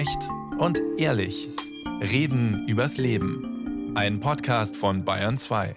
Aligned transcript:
Echt 0.00 0.30
und 0.58 0.80
ehrlich. 0.96 1.46
Reden 2.00 2.66
übers 2.66 2.96
Leben. 2.96 3.94
Ein 3.94 4.20
Podcast 4.20 4.74
von 4.74 5.04
Bayern 5.04 5.36
2. 5.36 5.76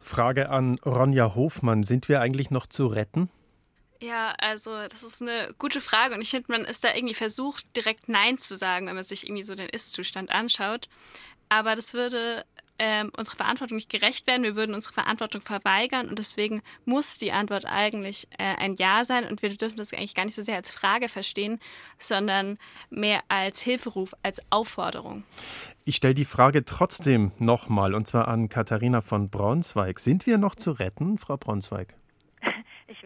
Frage 0.00 0.48
an 0.48 0.80
Ronja 0.84 1.36
Hofmann. 1.36 1.84
Sind 1.84 2.08
wir 2.08 2.20
eigentlich 2.20 2.50
noch 2.50 2.66
zu 2.66 2.88
retten? 2.88 3.30
Ja, 4.00 4.34
also 4.40 4.80
das 4.80 5.04
ist 5.04 5.22
eine 5.22 5.54
gute 5.58 5.80
Frage 5.80 6.16
und 6.16 6.22
ich 6.22 6.30
finde, 6.30 6.50
man 6.50 6.64
ist 6.64 6.82
da 6.82 6.92
irgendwie 6.92 7.14
versucht, 7.14 7.76
direkt 7.76 8.08
Nein 8.08 8.36
zu 8.36 8.56
sagen, 8.56 8.88
wenn 8.88 8.96
man 8.96 9.04
sich 9.04 9.24
irgendwie 9.24 9.44
so 9.44 9.54
den 9.54 9.68
Ist-Zustand 9.68 10.28
anschaut. 10.32 10.88
Aber 11.48 11.76
das 11.76 11.94
würde 11.94 12.44
ähm, 12.84 13.12
unserer 13.16 13.36
Verantwortung 13.36 13.76
nicht 13.76 13.88
gerecht 13.88 14.26
werden. 14.26 14.42
Wir 14.42 14.56
würden 14.56 14.74
unsere 14.74 14.92
Verantwortung 14.92 15.40
verweigern 15.40 16.08
und 16.08 16.18
deswegen 16.18 16.62
muss 16.84 17.16
die 17.16 17.30
Antwort 17.30 17.64
eigentlich 17.64 18.26
äh, 18.38 18.56
ein 18.56 18.74
Ja 18.74 19.04
sein 19.04 19.24
und 19.28 19.40
wir 19.40 19.56
dürfen 19.56 19.76
das 19.76 19.92
eigentlich 19.92 20.16
gar 20.16 20.24
nicht 20.24 20.34
so 20.34 20.42
sehr 20.42 20.56
als 20.56 20.68
Frage 20.68 21.08
verstehen, 21.08 21.60
sondern 21.96 22.58
mehr 22.90 23.22
als 23.28 23.60
Hilferuf, 23.60 24.14
als 24.24 24.42
Aufforderung. 24.50 25.22
Ich 25.84 25.94
stelle 25.94 26.14
die 26.14 26.24
Frage 26.24 26.64
trotzdem 26.64 27.30
nochmal 27.38 27.94
und 27.94 28.08
zwar 28.08 28.26
an 28.26 28.48
Katharina 28.48 29.00
von 29.00 29.30
Braunzweig. 29.30 30.00
Sind 30.00 30.26
wir 30.26 30.36
noch 30.36 30.56
zu 30.56 30.72
retten, 30.72 31.18
Frau 31.18 31.36
Braunzweig? 31.36 31.94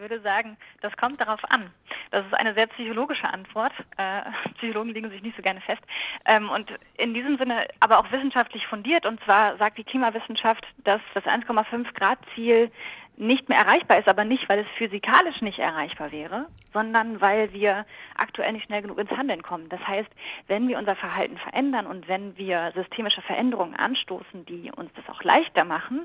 Ich 0.07 0.11
würde 0.11 0.23
sagen, 0.23 0.57
das 0.83 0.97
kommt 0.97 1.21
darauf 1.21 1.41
an. 1.51 1.69
Das 2.13 2.25
ist 2.25 2.35
eine 2.35 2.55
sehr 2.55 2.69
psychologische 2.69 3.29
Antwort. 3.29 3.73
Äh, 3.97 4.23
Psychologen 4.59 4.91
legen 4.91 5.11
sich 5.11 5.21
nicht 5.21 5.35
so 5.35 5.43
gerne 5.43 5.61
fest. 5.61 5.83
Ähm, 6.27 6.49
und 6.49 6.73
in 6.97 7.13
diesem 7.13 7.39
Sinne 7.39 7.67
aber 7.81 7.99
auch 7.99 8.13
wissenschaftlich 8.13 8.65
fundiert. 8.69 9.05
Und 9.05 9.21
zwar 9.25 9.57
sagt 9.57 9.79
die 9.79 9.83
Klimawissenschaft, 9.83 10.65
dass 10.85 11.01
das 11.15 11.25
1,5 11.25 11.93
Grad 11.93 12.21
Ziel 12.37 12.71
nicht 13.17 13.49
mehr 13.49 13.59
erreichbar 13.59 13.99
ist, 13.99 14.07
aber 14.07 14.25
nicht, 14.25 14.49
weil 14.49 14.61
es 14.61 14.71
physikalisch 14.71 15.43
nicht 15.43 15.59
erreichbar 15.59 16.13
wäre, 16.13 16.47
sondern 16.73 17.21
weil 17.21 17.53
wir 17.53 17.85
aktuell 18.17 18.53
nicht 18.53 18.67
schnell 18.67 18.83
genug 18.83 19.01
ins 19.01 19.11
Handeln 19.11 19.43
kommen. 19.43 19.69
Das 19.71 19.85
heißt, 19.85 20.11
wenn 20.47 20.69
wir 20.69 20.79
unser 20.79 20.95
Verhalten 20.95 21.37
verändern 21.37 21.89
und 21.89 22.07
wenn 22.07 22.37
wir 22.37 22.71
systemische 22.77 23.23
Veränderungen 23.23 23.75
anstoßen, 23.75 24.47
die 24.47 24.71
uns 24.71 24.93
das 24.95 25.09
auch 25.09 25.25
leichter 25.25 25.65
machen, 25.65 26.05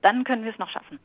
dann 0.00 0.24
können 0.24 0.44
wir 0.44 0.52
es 0.52 0.58
noch 0.58 0.70
schaffen. 0.70 0.98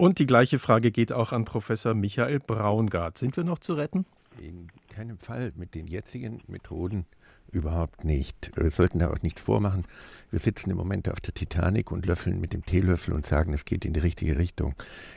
Und 0.00 0.20
die 0.20 0.26
gleiche 0.26 0.60
Frage 0.60 0.92
geht 0.92 1.12
auch 1.12 1.32
an 1.32 1.44
Professor 1.44 1.92
Michael 1.92 2.38
Braungart. 2.38 3.18
Sind 3.18 3.36
wir 3.36 3.42
noch 3.42 3.58
zu 3.58 3.74
retten? 3.74 4.06
In 4.40 4.68
keinem 4.88 5.18
Fall 5.18 5.52
mit 5.56 5.74
den 5.74 5.88
jetzigen 5.88 6.40
Methoden 6.46 7.04
Überhaupt 7.50 8.04
nicht. 8.04 8.52
Wir 8.56 8.70
sollten 8.70 8.98
da 8.98 9.10
auch 9.10 9.22
nichts 9.22 9.40
vormachen. 9.40 9.84
Wir 10.30 10.38
sitzen 10.38 10.70
im 10.70 10.76
Moment 10.76 11.08
auf 11.08 11.20
der 11.20 11.32
Titanic 11.32 11.90
und 11.90 12.04
löffeln 12.04 12.38
mit 12.38 12.52
dem 12.52 12.62
Teelöffel 12.62 13.14
und 13.14 13.24
sagen, 13.24 13.54
es 13.54 13.64
geht 13.64 13.86
in 13.86 13.94
die 13.94 14.00
richtige 14.00 14.36
Richtung. 14.38 14.74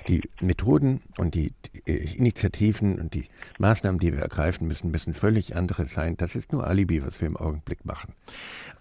Die 0.08 0.22
Methoden 0.40 1.02
und 1.18 1.36
die 1.36 1.52
Initiativen 1.84 2.98
und 2.98 3.14
die 3.14 3.26
Maßnahmen, 3.60 4.00
die 4.00 4.14
wir 4.14 4.22
ergreifen 4.22 4.68
müssen, 4.68 4.90
müssen 4.92 5.14
völlig 5.14 5.58
andere 5.58 5.86
sein. 5.86 6.16
Das 6.16 6.36
ist 6.36 6.54
nur 6.54 6.66
Alibi, 6.66 7.06
was 7.06 7.20
wir 7.20 7.28
im 7.28 7.36
Augenblick 7.36 7.84
machen. 7.84 8.14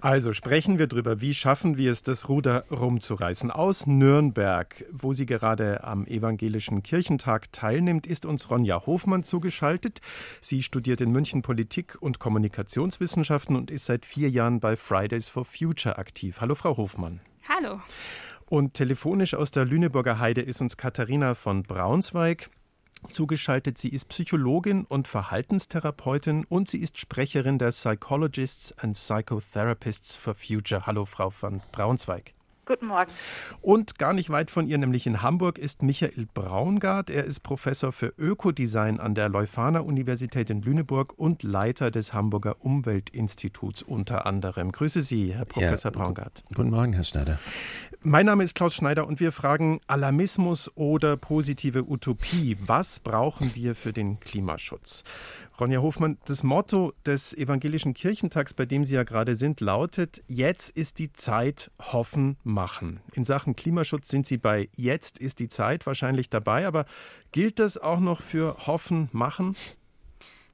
Also 0.01 0.33
sprechen 0.33 0.79
wir 0.79 0.87
darüber, 0.87 1.21
wie 1.21 1.35
schaffen 1.35 1.77
wir 1.77 1.91
es, 1.91 2.05
das 2.05 2.29
Ruder 2.29 2.65
rumzureißen. 2.71 3.51
Aus 3.51 3.89
Nürnberg, 3.89 4.85
wo 4.93 5.13
sie 5.13 5.27
gerade 5.27 5.83
am 5.83 6.07
Evangelischen 6.07 6.85
Kirchentag 6.85 7.53
teilnimmt, 7.53 8.07
ist 8.07 8.25
uns 8.25 8.51
Ronja 8.51 8.87
Hofmann 8.87 9.25
zugeschaltet. 9.25 10.01
Sie 10.41 10.63
studiert 10.63 11.01
in 11.01 11.11
München 11.11 11.43
Politik 11.43 11.97
und 12.01 12.21
Kommunikationswissenschaft 12.21 13.40
Wissenschaften 13.41 13.57
und 13.57 13.71
ist 13.71 13.87
seit 13.87 14.05
vier 14.05 14.29
Jahren 14.31 14.61
bei 14.61 14.77
Fridays 14.77 15.29
for 15.29 15.45
Future 15.45 15.99
aktiv. 15.99 16.41
Hallo, 16.41 16.55
Frau 16.55 16.77
Hofmann. 16.77 17.21
Hallo. 17.49 17.81
Und 18.47 18.75
telefonisch 18.75 19.35
aus 19.35 19.51
der 19.51 19.65
Lüneburger 19.65 20.19
Heide 20.19 20.41
ist 20.43 20.61
uns 20.61 20.77
Katharina 20.77 21.35
von 21.35 21.63
Braunzweig 21.63 22.51
zugeschaltet. 23.11 23.79
Sie 23.79 23.89
ist 23.89 24.09
Psychologin 24.09 24.85
und 24.85 25.09
Verhaltenstherapeutin 25.09 26.45
und 26.49 26.69
sie 26.69 26.79
ist 26.79 26.99
Sprecherin 26.99 27.59
der 27.59 27.71
Psychologists 27.71 28.77
and 28.79 28.95
Psychotherapists 28.95 30.17
for 30.17 30.35
Future. 30.35 30.87
Hallo, 30.87 31.05
Frau 31.05 31.31
von 31.31 31.63
Braunzweig. 31.73 32.35
Guten 32.71 32.87
Morgen. 32.87 33.11
Und 33.63 33.99
gar 33.99 34.13
nicht 34.13 34.31
weit 34.31 34.49
von 34.49 34.65
ihr, 34.65 34.79
nämlich 34.79 35.05
in 35.05 35.23
Hamburg, 35.23 35.59
ist 35.59 35.83
Michael 35.83 36.29
Braungart. 36.33 37.11
Er 37.11 37.25
ist 37.25 37.41
Professor 37.41 37.91
für 37.91 38.15
Ökodesign 38.17 39.01
an 39.01 39.17
der 39.17 39.29
Leuphana 39.29 39.81
Universität 39.81 40.51
in 40.51 40.63
Lüneburg 40.63 41.19
und 41.19 41.43
Leiter 41.43 41.91
des 41.91 42.13
Hamburger 42.13 42.65
Umweltinstituts 42.65 43.83
unter 43.83 44.25
anderem. 44.25 44.71
Grüße 44.71 45.03
Sie, 45.03 45.35
Herr 45.35 45.47
Professor 45.47 45.91
ja, 45.91 45.99
Braungart. 45.99 46.45
Guten 46.55 46.71
Morgen, 46.71 46.93
Herr 46.93 47.03
Schneider. 47.03 47.41
Mein 48.03 48.27
Name 48.27 48.45
ist 48.45 48.55
Klaus 48.55 48.77
Schneider 48.77 49.09
und 49.09 49.19
wir 49.19 49.33
fragen 49.33 49.81
Alarmismus 49.89 50.71
oder 50.77 51.17
positive 51.17 51.91
Utopie. 51.91 52.57
Was 52.65 53.01
brauchen 53.01 53.57
wir 53.57 53.75
für 53.75 53.93
den 53.93 54.21
Klimaschutz? 54.21 55.03
Ronja 55.61 55.83
Hofmann, 55.83 56.17
das 56.25 56.43
Motto 56.43 56.95
des 57.05 57.35
Evangelischen 57.37 57.93
Kirchentags, 57.93 58.55
bei 58.55 58.65
dem 58.65 58.83
Sie 58.83 58.95
ja 58.95 59.03
gerade 59.03 59.37
sind, 59.37 59.61
lautet: 59.61 60.23
Jetzt 60.27 60.75
ist 60.75 60.99
die 60.99 61.13
Zeit, 61.13 61.71
hoffen, 61.79 62.39
machen. 62.45 63.01
In 63.13 63.25
Sachen 63.25 63.57
Klimaschutz 63.57 64.09
sind 64.09 64.27
Sie 64.27 64.39
bei 64.39 64.71
Jetzt 64.75 65.19
ist 65.19 65.39
die 65.39 65.51
Zeit 65.51 65.85
wahrscheinlich 65.85 66.31
dabei, 66.31 66.67
aber 66.67 66.87
gilt 67.33 67.59
das 67.59 67.77
auch 67.77 68.01
noch 68.01 68.23
für 68.23 68.57
hoffen, 68.67 69.11
machen? 69.13 69.55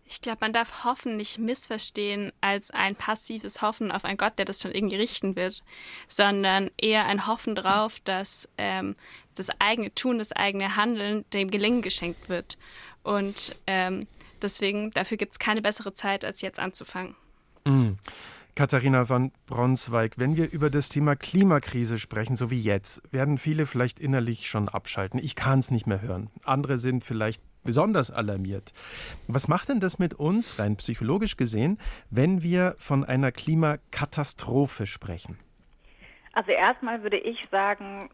Ich 0.09 0.21
glaube, 0.21 0.39
man 0.41 0.53
darf 0.53 0.85
Hoffen 0.85 1.17
nicht 1.17 1.39
missverstehen 1.39 2.33
als 2.41 2.73
ein 2.73 2.97
passives 2.97 3.63
Hoffen 3.63 3.93
auf 3.93 4.05
einen 4.05 4.19
Gott, 4.19 4.39
der 4.39 4.45
das 4.45 4.61
schon 4.61 4.73
irgendwie 4.73 4.97
richten 4.97 5.37
wird, 5.37 5.63
sondern 6.09 6.71
eher 6.77 7.07
ein 7.07 7.29
Hoffen 7.29 7.55
darauf, 7.55 8.01
dass 8.01 8.49
ähm, 8.59 8.97
das 9.37 9.51
eigene 9.61 9.95
Tun, 9.95 10.19
das 10.19 10.33
eigene 10.33 10.75
Handeln 10.75 11.25
dem 11.33 11.51
Gelingen 11.51 11.83
geschenkt 11.83 12.29
wird. 12.29 12.59
Und 13.03 13.57
ähm, 13.69 14.09
Deswegen, 14.47 14.93
dafür 14.93 15.17
gibt 15.17 15.33
es 15.33 15.41
keine 15.41 15.61
bessere 15.61 15.93
Zeit, 15.93 16.25
als 16.25 16.41
jetzt 16.41 16.61
anzufangen. 16.61 17.17
Mhm. 17.65 17.99
Katharina 18.55 19.05
von 19.05 19.33
Bronsweig, 19.47 20.19
wenn 20.19 20.37
wir 20.37 20.53
über 20.53 20.71
das 20.71 20.89
Thema 20.89 21.17
Klimakrise 21.17 21.99
sprechen, 21.99 22.37
so 22.37 22.49
wie 22.49 22.63
jetzt, 22.63 23.03
werden 23.13 23.39
viele 23.39 23.67
vielleicht 23.67 23.99
innerlich 23.99 24.49
schon 24.49 24.69
abschalten. 24.69 25.19
Ich 25.19 25.35
kann 25.35 25.59
es 25.59 25.73
nicht 25.73 25.89
mehr 25.89 26.01
hören. 26.01 26.31
Andere 26.45 26.79
sind 26.79 27.05
vielleicht 27.05 27.43
besonders 27.65 28.13
alarmiert. 28.13 28.73
Was 29.27 29.49
macht 29.49 29.69
denn 29.69 29.81
das 29.81 29.99
mit 29.99 30.15
uns, 30.15 30.61
rein 30.61 30.77
psychologisch 30.77 31.37
gesehen, 31.37 31.81
wenn 32.09 32.45
wir 32.45 32.77
von 32.79 33.05
einer 33.05 33.33
Klimakatastrophe 33.33 34.87
sprechen? 34.87 35.41
Also 36.35 36.53
erstmal 36.53 37.03
würde 37.03 37.19
ich 37.19 37.43
sagen, 37.51 38.11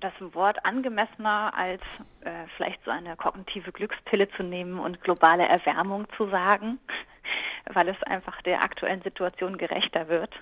das 0.00 0.12
Wort 0.32 0.64
angemessener 0.64 1.52
als 1.56 1.82
äh, 2.22 2.30
vielleicht 2.56 2.82
so 2.84 2.90
eine 2.90 3.16
kognitive 3.16 3.72
Glückspille 3.72 4.30
zu 4.30 4.42
nehmen 4.42 4.78
und 4.78 5.02
globale 5.02 5.46
Erwärmung 5.46 6.06
zu 6.16 6.28
sagen, 6.28 6.78
weil 7.72 7.88
es 7.88 8.02
einfach 8.04 8.42
der 8.42 8.62
aktuellen 8.62 9.02
Situation 9.02 9.58
gerechter 9.58 10.08
wird. 10.08 10.34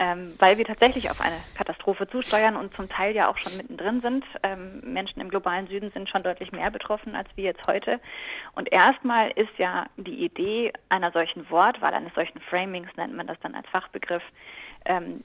Ähm, 0.00 0.34
weil 0.38 0.58
wir 0.58 0.64
tatsächlich 0.64 1.10
auf 1.10 1.20
eine 1.20 1.34
Katastrophe 1.56 2.06
zusteuern 2.06 2.54
und 2.54 2.72
zum 2.72 2.88
Teil 2.88 3.16
ja 3.16 3.28
auch 3.28 3.36
schon 3.36 3.56
mittendrin 3.56 4.00
sind. 4.00 4.24
Ähm, 4.44 4.80
Menschen 4.84 5.20
im 5.20 5.28
globalen 5.28 5.66
Süden 5.66 5.90
sind 5.90 6.08
schon 6.08 6.22
deutlich 6.22 6.52
mehr 6.52 6.70
betroffen 6.70 7.16
als 7.16 7.28
wir 7.34 7.42
jetzt 7.42 7.66
heute. 7.66 7.98
Und 8.54 8.70
erstmal 8.70 9.32
ist 9.32 9.58
ja 9.58 9.86
die 9.96 10.24
Idee 10.24 10.72
einer 10.88 11.10
solchen 11.10 11.50
Wortwahl, 11.50 11.94
eines 11.94 12.14
solchen 12.14 12.40
Framings 12.40 12.90
nennt 12.96 13.16
man 13.16 13.26
das 13.26 13.40
dann 13.40 13.56
als 13.56 13.68
Fachbegriff, 13.70 14.22
ähm, 14.84 15.24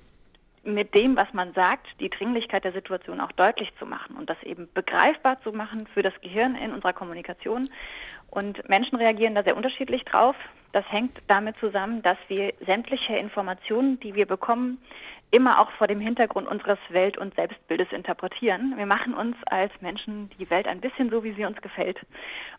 mit 0.64 0.94
dem, 0.94 1.16
was 1.16 1.32
man 1.34 1.54
sagt, 1.54 1.88
die 2.00 2.10
Dringlichkeit 2.10 2.64
der 2.64 2.72
Situation 2.72 3.20
auch 3.20 3.32
deutlich 3.34 3.72
zu 3.78 3.86
machen 3.86 4.16
und 4.16 4.30
das 4.30 4.42
eben 4.44 4.70
begreifbar 4.74 5.42
zu 5.42 5.52
machen 5.52 5.88
für 5.94 6.02
das 6.02 6.14
Gehirn 6.22 6.56
in 6.56 6.72
unserer 6.72 6.94
Kommunikation. 6.94 7.70
Und 8.30 8.68
Menschen 8.68 8.98
reagieren 8.98 9.36
da 9.36 9.44
sehr 9.44 9.58
unterschiedlich 9.58 10.06
drauf. 10.06 10.36
Das 10.72 10.90
hängt 10.92 11.12
damit 11.28 11.58
zusammen, 11.60 12.02
dass 12.02 12.18
wir 12.30 12.54
sämtliche 12.66 13.16
Informationen, 13.16 14.00
die 14.00 14.16
wir 14.16 14.26
bekommen, 14.26 14.80
immer 15.34 15.60
auch 15.60 15.72
vor 15.72 15.88
dem 15.88 16.00
Hintergrund 16.00 16.48
unseres 16.48 16.78
Welt- 16.90 17.18
und 17.18 17.34
Selbstbildes 17.34 17.92
interpretieren. 17.92 18.76
Wir 18.78 18.86
machen 18.86 19.16
uns 19.16 19.36
als 19.48 19.72
Menschen 19.82 20.30
die 20.38 20.48
Welt 20.52 20.68
ein 20.68 20.80
bisschen 20.80 21.10
so, 21.10 21.24
wie 21.24 21.34
sie 21.34 21.44
uns 21.44 21.60
gefällt. 21.60 22.00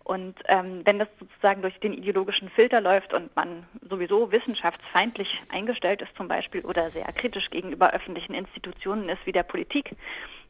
Und 0.03 0.35
ähm, 0.49 0.81
wenn 0.85 0.99
das 0.99 1.07
sozusagen 1.21 1.63
durch 1.63 1.79
den 1.79 1.93
ideologischen 1.93 2.49
Filter 2.51 2.81
läuft 2.81 3.15
und 3.15 3.35
man 3.37 3.65
sowieso 3.89 4.33
wissenschaftsfeindlich 4.33 5.41
eingestellt 5.51 6.03
ist 6.03 6.17
zum 6.17 6.27
Beispiel 6.27 6.63
oder 6.63 6.91
sehr 6.91 7.07
kritisch 7.13 7.49
gegenüber 7.51 7.93
öffentlichen 7.93 8.35
Institutionen 8.35 9.09
ist 9.09 9.25
wie 9.25 9.33
der 9.33 9.45
Politik, 9.45 9.95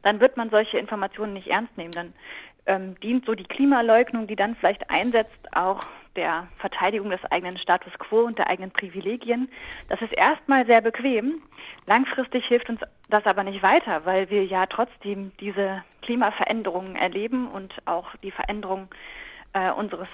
dann 0.01 0.19
wird 0.19 0.35
man 0.35 0.49
solche 0.49 0.79
Informationen 0.79 1.33
nicht 1.33 1.47
ernst 1.47 1.77
nehmen. 1.77 1.91
Dann 1.91 2.13
ähm, 2.65 2.99
dient 3.01 3.27
so 3.27 3.35
die 3.35 3.43
Klimaleugnung, 3.43 4.25
die 4.25 4.35
dann 4.35 4.55
vielleicht 4.55 4.89
einsetzt, 4.89 5.55
auch 5.55 5.85
der 6.15 6.47
Verteidigung 6.57 7.09
des 7.09 7.23
eigenen 7.31 7.57
Status 7.57 7.93
quo 7.99 8.21
und 8.21 8.37
der 8.37 8.49
eigenen 8.49 8.71
Privilegien. 8.71 9.49
Das 9.89 10.01
ist 10.01 10.13
erstmal 10.13 10.65
sehr 10.65 10.81
bequem. 10.81 11.41
Langfristig 11.85 12.45
hilft 12.45 12.69
uns 12.69 12.81
das 13.09 13.25
aber 13.25 13.43
nicht 13.43 13.61
weiter, 13.61 14.05
weil 14.05 14.29
wir 14.29 14.45
ja 14.45 14.65
trotzdem 14.65 15.31
diese 15.39 15.83
Klimaveränderungen 16.01 16.95
erleben 16.95 17.47
und 17.47 17.73
auch 17.85 18.15
die 18.23 18.31
Veränderung 18.31 18.87
äh, 19.53 19.71
unseres 19.71 20.07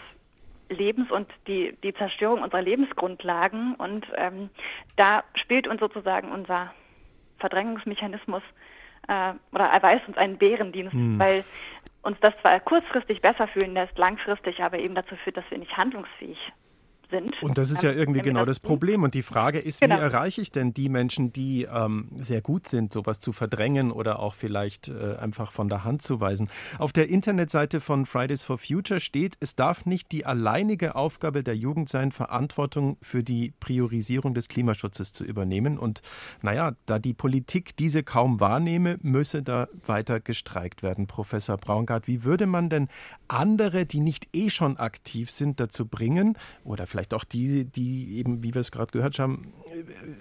Lebens 0.69 1.12
und 1.12 1.27
die, 1.48 1.77
die 1.83 1.94
Zerstörung 1.94 2.42
unserer 2.42 2.62
Lebensgrundlagen. 2.62 3.75
Und 3.75 4.06
ähm, 4.15 4.50
da 4.95 5.24
spielt 5.36 5.68
uns 5.68 5.80
sozusagen 5.80 6.31
unser 6.31 6.74
Verdrängungsmechanismus 7.39 8.44
äh, 9.07 9.33
oder 9.51 9.65
erweist 9.65 10.07
uns 10.07 10.18
einen 10.18 10.38
Bärendienst, 10.38 10.94
hm. 10.94 11.19
weil 11.19 11.44
uns 12.01 12.19
das 12.19 12.33
zwar 12.42 12.59
kurzfristig 12.59 13.21
besser 13.21 13.48
fühlen 13.48 13.74
lässt, 13.74 13.98
langfristig 13.98 14.62
aber 14.62 14.80
eben 14.80 14.95
dazu 14.95 15.15
führt, 15.15 15.38
dass 15.38 15.50
wir 15.50 15.57
nicht 15.57 15.75
handlungsfähig 15.77 16.51
sind. 17.11 17.33
Und 17.43 17.57
das 17.57 17.69
ist 17.69 17.83
ja 17.83 17.91
irgendwie 17.91 18.21
genau 18.21 18.45
das 18.45 18.59
Problem. 18.59 19.03
Und 19.03 19.13
die 19.13 19.21
Frage 19.21 19.59
ist, 19.59 19.81
genau. 19.81 19.97
wie 19.97 19.99
erreiche 19.99 20.41
ich 20.41 20.51
denn 20.51 20.73
die 20.73 20.89
Menschen, 20.89 21.31
die 21.31 21.67
ähm, 21.71 22.09
sehr 22.17 22.41
gut 22.41 22.67
sind, 22.67 22.91
sowas 22.93 23.19
zu 23.19 23.33
verdrängen 23.33 23.91
oder 23.91 24.19
auch 24.19 24.33
vielleicht 24.33 24.87
äh, 24.87 25.15
einfach 25.17 25.51
von 25.51 25.69
der 25.69 25.83
Hand 25.83 26.01
zu 26.01 26.19
weisen? 26.19 26.49
Auf 26.79 26.91
der 26.93 27.09
Internetseite 27.09 27.81
von 27.81 28.05
Fridays 28.05 28.43
for 28.43 28.57
Future 28.57 28.99
steht, 28.99 29.35
es 29.39 29.55
darf 29.55 29.85
nicht 29.85 30.11
die 30.11 30.25
alleinige 30.25 30.95
Aufgabe 30.95 31.43
der 31.43 31.55
Jugend 31.55 31.89
sein, 31.89 32.11
Verantwortung 32.11 32.97
für 33.01 33.23
die 33.23 33.53
Priorisierung 33.59 34.33
des 34.33 34.47
Klimaschutzes 34.47 35.13
zu 35.13 35.23
übernehmen. 35.23 35.77
Und 35.77 36.01
naja, 36.41 36.73
da 36.85 36.99
die 36.99 37.13
Politik 37.13 37.75
diese 37.77 38.03
kaum 38.03 38.39
wahrnehme, 38.39 38.97
müsse 39.01 39.43
da 39.43 39.67
weiter 39.85 40.19
gestreikt 40.19 40.83
werden. 40.83 41.07
Professor 41.07 41.57
Braungart, 41.57 42.07
wie 42.07 42.23
würde 42.23 42.45
man 42.45 42.69
denn 42.69 42.87
andere, 43.31 43.85
die 43.85 43.99
nicht 43.99 44.35
eh 44.35 44.49
schon 44.49 44.77
aktiv 44.77 45.31
sind, 45.31 45.59
dazu 45.59 45.85
bringen 45.85 46.37
oder 46.63 46.87
vielleicht 46.87 47.13
auch 47.13 47.23
die, 47.23 47.65
die 47.65 48.17
eben, 48.17 48.43
wie 48.43 48.53
wir 48.53 48.61
es 48.61 48.71
gerade 48.71 48.91
gehört 48.91 49.19
haben, 49.19 49.53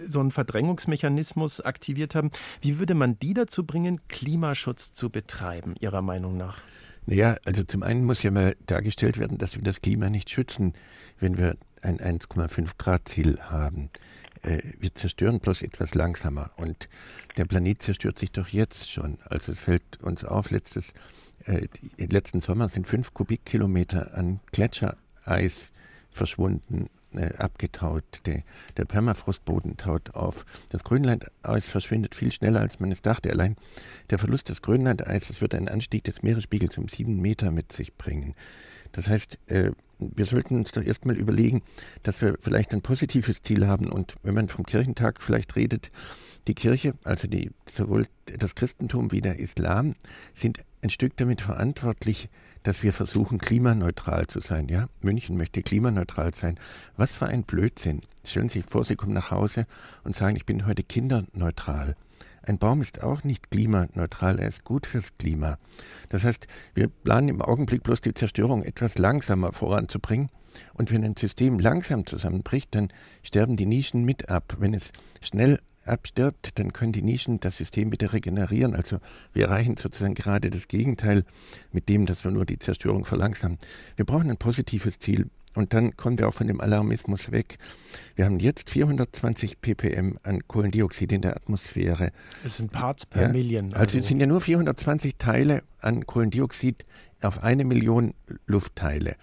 so 0.07 0.19
einen 0.19 0.31
Verdrängungsmechanismus 0.31 1.61
aktiviert 1.61 2.15
haben. 2.15 2.31
Wie 2.61 2.79
würde 2.79 2.95
man 2.95 3.19
die 3.19 3.33
dazu 3.33 3.65
bringen, 3.65 3.99
Klimaschutz 4.07 4.93
zu 4.93 5.09
betreiben, 5.09 5.75
Ihrer 5.79 6.01
Meinung 6.01 6.37
nach? 6.37 6.61
Naja, 7.05 7.37
also 7.45 7.63
zum 7.63 7.83
einen 7.83 8.05
muss 8.05 8.23
ja 8.23 8.31
mal 8.31 8.55
dargestellt 8.67 9.17
werden, 9.17 9.37
dass 9.37 9.55
wir 9.55 9.63
das 9.63 9.81
Klima 9.81 10.09
nicht 10.09 10.29
schützen, 10.29 10.73
wenn 11.19 11.37
wir 11.37 11.57
ein 11.81 11.97
1,5 11.97 12.77
Grad 12.77 13.07
Ziel 13.07 13.39
haben. 13.41 13.89
Äh, 14.43 14.61
wir 14.79 14.93
zerstören 14.93 15.39
bloß 15.39 15.63
etwas 15.63 15.95
langsamer 15.95 16.51
und 16.57 16.89
der 17.37 17.45
Planet 17.45 17.81
zerstört 17.81 18.19
sich 18.19 18.31
doch 18.31 18.49
jetzt 18.49 18.91
schon. 18.91 19.17
Also 19.25 19.51
es 19.51 19.59
fällt 19.59 20.01
uns 20.01 20.23
auf, 20.23 20.51
letztes, 20.51 20.93
äh, 21.45 21.67
letzten 21.97 22.41
Sommer 22.41 22.69
sind 22.69 22.87
fünf 22.87 23.13
Kubikkilometer 23.13 24.17
an 24.17 24.39
Gletschereis 24.51 25.71
verschwunden, 26.09 26.89
äh, 27.13 27.33
abgetaut. 27.35 28.03
Der, 28.25 28.43
der 28.77 28.85
Permafrostboden 28.85 29.77
taut 29.77 30.15
auf. 30.15 30.45
Das 30.69 30.83
Grönlandeis 30.83 31.69
verschwindet 31.69 32.15
viel 32.15 32.31
schneller, 32.31 32.61
als 32.61 32.79
man 32.79 32.91
es 32.91 33.01
dachte. 33.01 33.31
Allein 33.31 33.55
der 34.09 34.19
Verlust 34.19 34.49
des 34.49 34.61
Grönlandeises 34.61 35.41
wird 35.41 35.55
einen 35.55 35.69
Anstieg 35.69 36.03
des 36.03 36.23
Meeresspiegels 36.23 36.77
um 36.77 36.87
sieben 36.87 37.21
Meter 37.21 37.51
mit 37.51 37.71
sich 37.71 37.93
bringen. 37.95 38.35
Das 38.91 39.07
heißt, 39.07 39.39
äh, 39.47 39.71
wir 39.99 40.25
sollten 40.25 40.55
uns 40.55 40.71
doch 40.71 40.83
erstmal 40.83 41.15
überlegen, 41.15 41.61
dass 42.03 42.21
wir 42.21 42.37
vielleicht 42.39 42.73
ein 42.73 42.81
positives 42.81 43.41
Ziel 43.41 43.67
haben. 43.67 43.89
Und 43.89 44.15
wenn 44.23 44.33
man 44.33 44.47
vom 44.47 44.65
Kirchentag 44.65 45.21
vielleicht 45.21 45.55
redet, 45.55 45.91
die 46.47 46.55
Kirche, 46.55 46.93
also 47.03 47.27
die, 47.27 47.51
sowohl 47.69 48.07
das 48.25 48.55
Christentum 48.55 49.11
wie 49.11 49.21
der 49.21 49.39
Islam, 49.39 49.95
sind 50.33 50.59
ein 50.81 50.89
Stück 50.89 51.15
damit 51.17 51.41
verantwortlich, 51.41 52.29
dass 52.63 52.83
wir 52.83 52.93
versuchen, 52.93 53.37
klimaneutral 53.37 54.27
zu 54.27 54.39
sein. 54.39 54.67
Ja, 54.67 54.87
München 55.01 55.37
möchte 55.37 55.61
klimaneutral 55.61 56.33
sein. 56.33 56.59
Was 56.97 57.13
für 57.13 57.27
ein 57.27 57.43
Blödsinn. 57.43 58.01
Stellen 58.25 58.49
Sie 58.49 58.59
sich 58.59 58.69
vor, 58.69 58.85
Sie 58.85 58.95
kommen 58.95 59.13
nach 59.13 59.31
Hause 59.31 59.65
und 60.03 60.15
sagen, 60.15 60.35
ich 60.35 60.45
bin 60.45 60.65
heute 60.65 60.83
kinderneutral. 60.83 61.95
Ein 62.43 62.57
Baum 62.57 62.81
ist 62.81 63.03
auch 63.03 63.23
nicht 63.23 63.51
klimaneutral, 63.51 64.39
er 64.39 64.49
ist 64.49 64.63
gut 64.63 64.87
fürs 64.87 65.15
Klima. 65.19 65.57
Das 66.09 66.23
heißt, 66.23 66.47
wir 66.73 66.87
planen 66.87 67.29
im 67.29 67.41
Augenblick 67.41 67.83
bloß 67.83 68.01
die 68.01 68.15
Zerstörung 68.15 68.63
etwas 68.63 68.97
langsamer 68.97 69.53
voranzubringen. 69.53 70.29
Und 70.73 70.91
wenn 70.91 71.03
ein 71.03 71.15
System 71.15 71.59
langsam 71.59 72.05
zusammenbricht, 72.05 72.73
dann 72.73 72.89
sterben 73.23 73.57
die 73.57 73.67
Nischen 73.67 74.03
mit 74.05 74.29
ab. 74.29 74.55
Wenn 74.59 74.73
es 74.73 74.91
schnell 75.21 75.59
abstirbt, 75.85 76.59
dann 76.59 76.73
können 76.73 76.91
die 76.91 77.01
Nischen 77.01 77.39
das 77.39 77.57
System 77.57 77.91
wieder 77.91 78.13
regenerieren. 78.13 78.75
Also 78.75 78.99
wir 79.33 79.45
erreichen 79.45 79.77
sozusagen 79.77 80.13
gerade 80.13 80.49
das 80.49 80.67
Gegenteil 80.67 81.23
mit 81.71 81.89
dem, 81.89 82.05
dass 82.05 82.23
wir 82.23 82.31
nur 82.31 82.45
die 82.45 82.59
Zerstörung 82.59 83.05
verlangsamen. 83.05 83.57
Wir 83.95 84.05
brauchen 84.05 84.29
ein 84.29 84.37
positives 84.37 84.99
Ziel. 84.99 85.29
Und 85.53 85.73
dann 85.73 85.97
kommen 85.97 86.17
wir 86.17 86.29
auch 86.29 86.33
von 86.33 86.47
dem 86.47 86.61
Alarmismus 86.61 87.31
weg. 87.31 87.57
Wir 88.15 88.25
haben 88.25 88.39
jetzt 88.39 88.69
420 88.69 89.59
ppm 89.59 90.17
an 90.23 90.47
Kohlendioxid 90.47 91.11
in 91.11 91.21
der 91.21 91.35
Atmosphäre. 91.35 92.11
Das 92.43 92.57
sind 92.57 92.71
Parts 92.71 93.05
per 93.05 93.23
ja, 93.23 93.27
Million. 93.27 93.65
Also, 93.73 93.79
also 93.79 93.99
es 93.99 94.07
sind 94.07 94.21
ja 94.21 94.27
nur 94.27 94.39
420 94.39 95.17
Teile 95.17 95.63
an 95.81 96.05
Kohlendioxid 96.05 96.85
auf 97.21 97.43
eine 97.43 97.65
Million 97.65 98.13
Luftteile. 98.45 99.15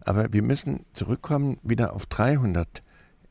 Aber 0.00 0.32
wir 0.32 0.42
müssen 0.42 0.84
zurückkommen 0.92 1.58
wieder 1.62 1.94
auf 1.94 2.06
300 2.06 2.82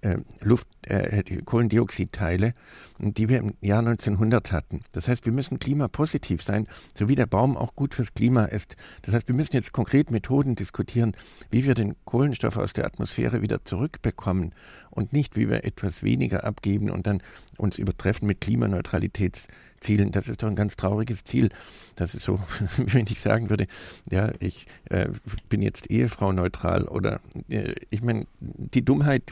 äh, 0.01 0.17
Luft, 0.41 0.67
äh, 0.87 1.23
Kohlendioxidteile, 1.43 2.53
die 2.99 3.29
wir 3.29 3.39
im 3.39 3.53
Jahr 3.61 3.79
1900 3.79 4.51
hatten. 4.51 4.81
Das 4.93 5.07
heißt, 5.07 5.25
wir 5.25 5.33
müssen 5.33 5.59
klimapositiv 5.59 6.43
sein, 6.43 6.67
so 6.93 7.07
wie 7.07 7.15
der 7.15 7.25
Baum 7.25 7.57
auch 7.57 7.75
gut 7.75 7.95
fürs 7.95 8.13
Klima 8.13 8.45
ist. 8.45 8.75
Das 9.01 9.13
heißt, 9.13 9.27
wir 9.27 9.35
müssen 9.35 9.55
jetzt 9.55 9.73
konkret 9.73 10.11
Methoden 10.11 10.55
diskutieren, 10.55 11.15
wie 11.51 11.65
wir 11.65 11.73
den 11.73 11.95
Kohlenstoff 12.05 12.57
aus 12.57 12.73
der 12.73 12.85
Atmosphäre 12.85 13.41
wieder 13.41 13.65
zurückbekommen 13.65 14.53
und 14.95 15.13
nicht, 15.13 15.35
wie 15.35 15.49
wir 15.49 15.65
etwas 15.65 16.03
weniger 16.03 16.45
abgeben 16.45 16.89
und 16.89 17.05
dann 17.05 17.21
uns 17.57 17.77
übertreffen 17.77 18.27
mit 18.27 18.41
Klimaneutralitätszielen. 18.41 20.11
Das 20.11 20.27
ist 20.27 20.41
doch 20.41 20.47
ein 20.47 20.55
ganz 20.55 20.77
trauriges 20.77 21.25
Ziel. 21.25 21.49
Das 21.95 22.15
ist 22.15 22.23
so, 22.23 22.39
wenn 22.77 23.05
ich 23.07 23.19
sagen 23.19 23.49
würde, 23.49 23.67
ja, 24.09 24.31
ich 24.39 24.65
äh, 24.89 25.09
bin 25.49 25.61
jetzt 25.61 25.91
Ehefrau 25.91 26.31
neutral 26.31 26.85
oder 26.85 27.19
äh, 27.49 27.73
ich 27.89 28.01
meine, 28.01 28.25
die 28.39 28.85
Dummheit 28.85 29.23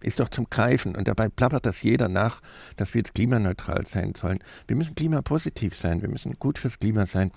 ist 0.00 0.20
doch 0.20 0.28
zum 0.28 0.48
Greifen. 0.58 0.96
Und 0.96 1.06
dabei 1.06 1.28
plappert 1.28 1.66
das 1.66 1.82
jeder 1.82 2.08
nach, 2.08 2.40
dass 2.74 2.92
wir 2.92 2.98
jetzt 2.98 3.14
klimaneutral 3.14 3.86
sein 3.86 4.14
sollen. 4.16 4.40
Wir 4.66 4.74
müssen 4.74 4.96
klimapositiv 4.96 5.76
sein, 5.76 6.02
wir 6.02 6.08
müssen 6.08 6.36
gut 6.40 6.58
fürs 6.58 6.80
Klima 6.80 7.06
sein 7.06 7.30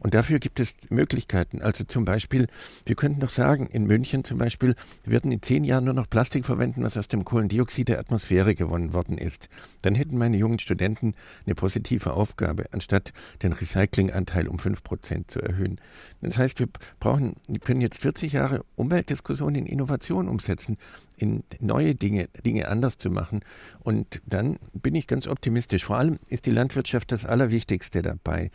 und 0.00 0.14
dafür 0.14 0.38
gibt 0.38 0.60
es 0.60 0.74
Möglichkeiten. 0.88 1.62
Also 1.62 1.84
zum 1.84 2.04
Beispiel, 2.04 2.46
wir 2.86 2.96
könnten 2.96 3.20
doch 3.20 3.30
sagen, 3.30 3.66
in 3.66 3.86
München 3.86 4.24
zum 4.24 4.38
Beispiel, 4.38 4.74
wir 5.04 5.12
würden 5.12 5.30
in 5.30 5.42
zehn 5.42 5.62
Jahren 5.62 5.84
nur 5.84 5.94
noch 5.94 6.08
Plastik 6.08 6.46
verwenden, 6.46 6.82
was 6.82 6.96
aus 6.96 7.08
dem 7.08 7.24
Kohlendioxid 7.24 7.88
der 7.88 7.98
Atmosphäre 7.98 8.54
gewonnen 8.54 8.94
worden 8.94 9.18
ist. 9.18 9.48
Dann 9.82 9.94
hätten 9.94 10.16
meine 10.16 10.38
jungen 10.38 10.58
Studenten 10.58 11.12
eine 11.44 11.54
positive 11.54 12.14
Aufgabe, 12.14 12.64
anstatt 12.72 13.12
den 13.42 13.52
Recyclinganteil 13.52 14.48
um 14.48 14.58
fünf 14.58 14.82
Prozent 14.82 15.30
zu 15.30 15.40
erhöhen. 15.40 15.80
Das 16.22 16.38
heißt, 16.38 16.58
wir 16.60 16.68
brauchen, 16.98 17.34
wir 17.46 17.60
können 17.60 17.82
jetzt 17.82 17.98
40 17.98 18.32
Jahre 18.32 18.64
Umweltdiskussion 18.76 19.54
in 19.54 19.66
Innovation 19.66 20.28
umsetzen 20.28 20.78
in 21.20 21.44
neue 21.60 21.94
Dinge, 21.94 22.28
Dinge 22.44 22.68
anders 22.68 22.96
zu 22.96 23.10
machen. 23.10 23.40
Und 23.80 24.22
dann 24.26 24.58
bin 24.72 24.94
ich 24.94 25.06
ganz 25.06 25.26
optimistisch. 25.26 25.84
Vor 25.84 25.98
allem 25.98 26.18
ist 26.28 26.46
die 26.46 26.50
Landwirtschaft 26.50 27.12
das 27.12 27.26
Allerwichtigste 27.26 28.00
dabei. 28.02 28.50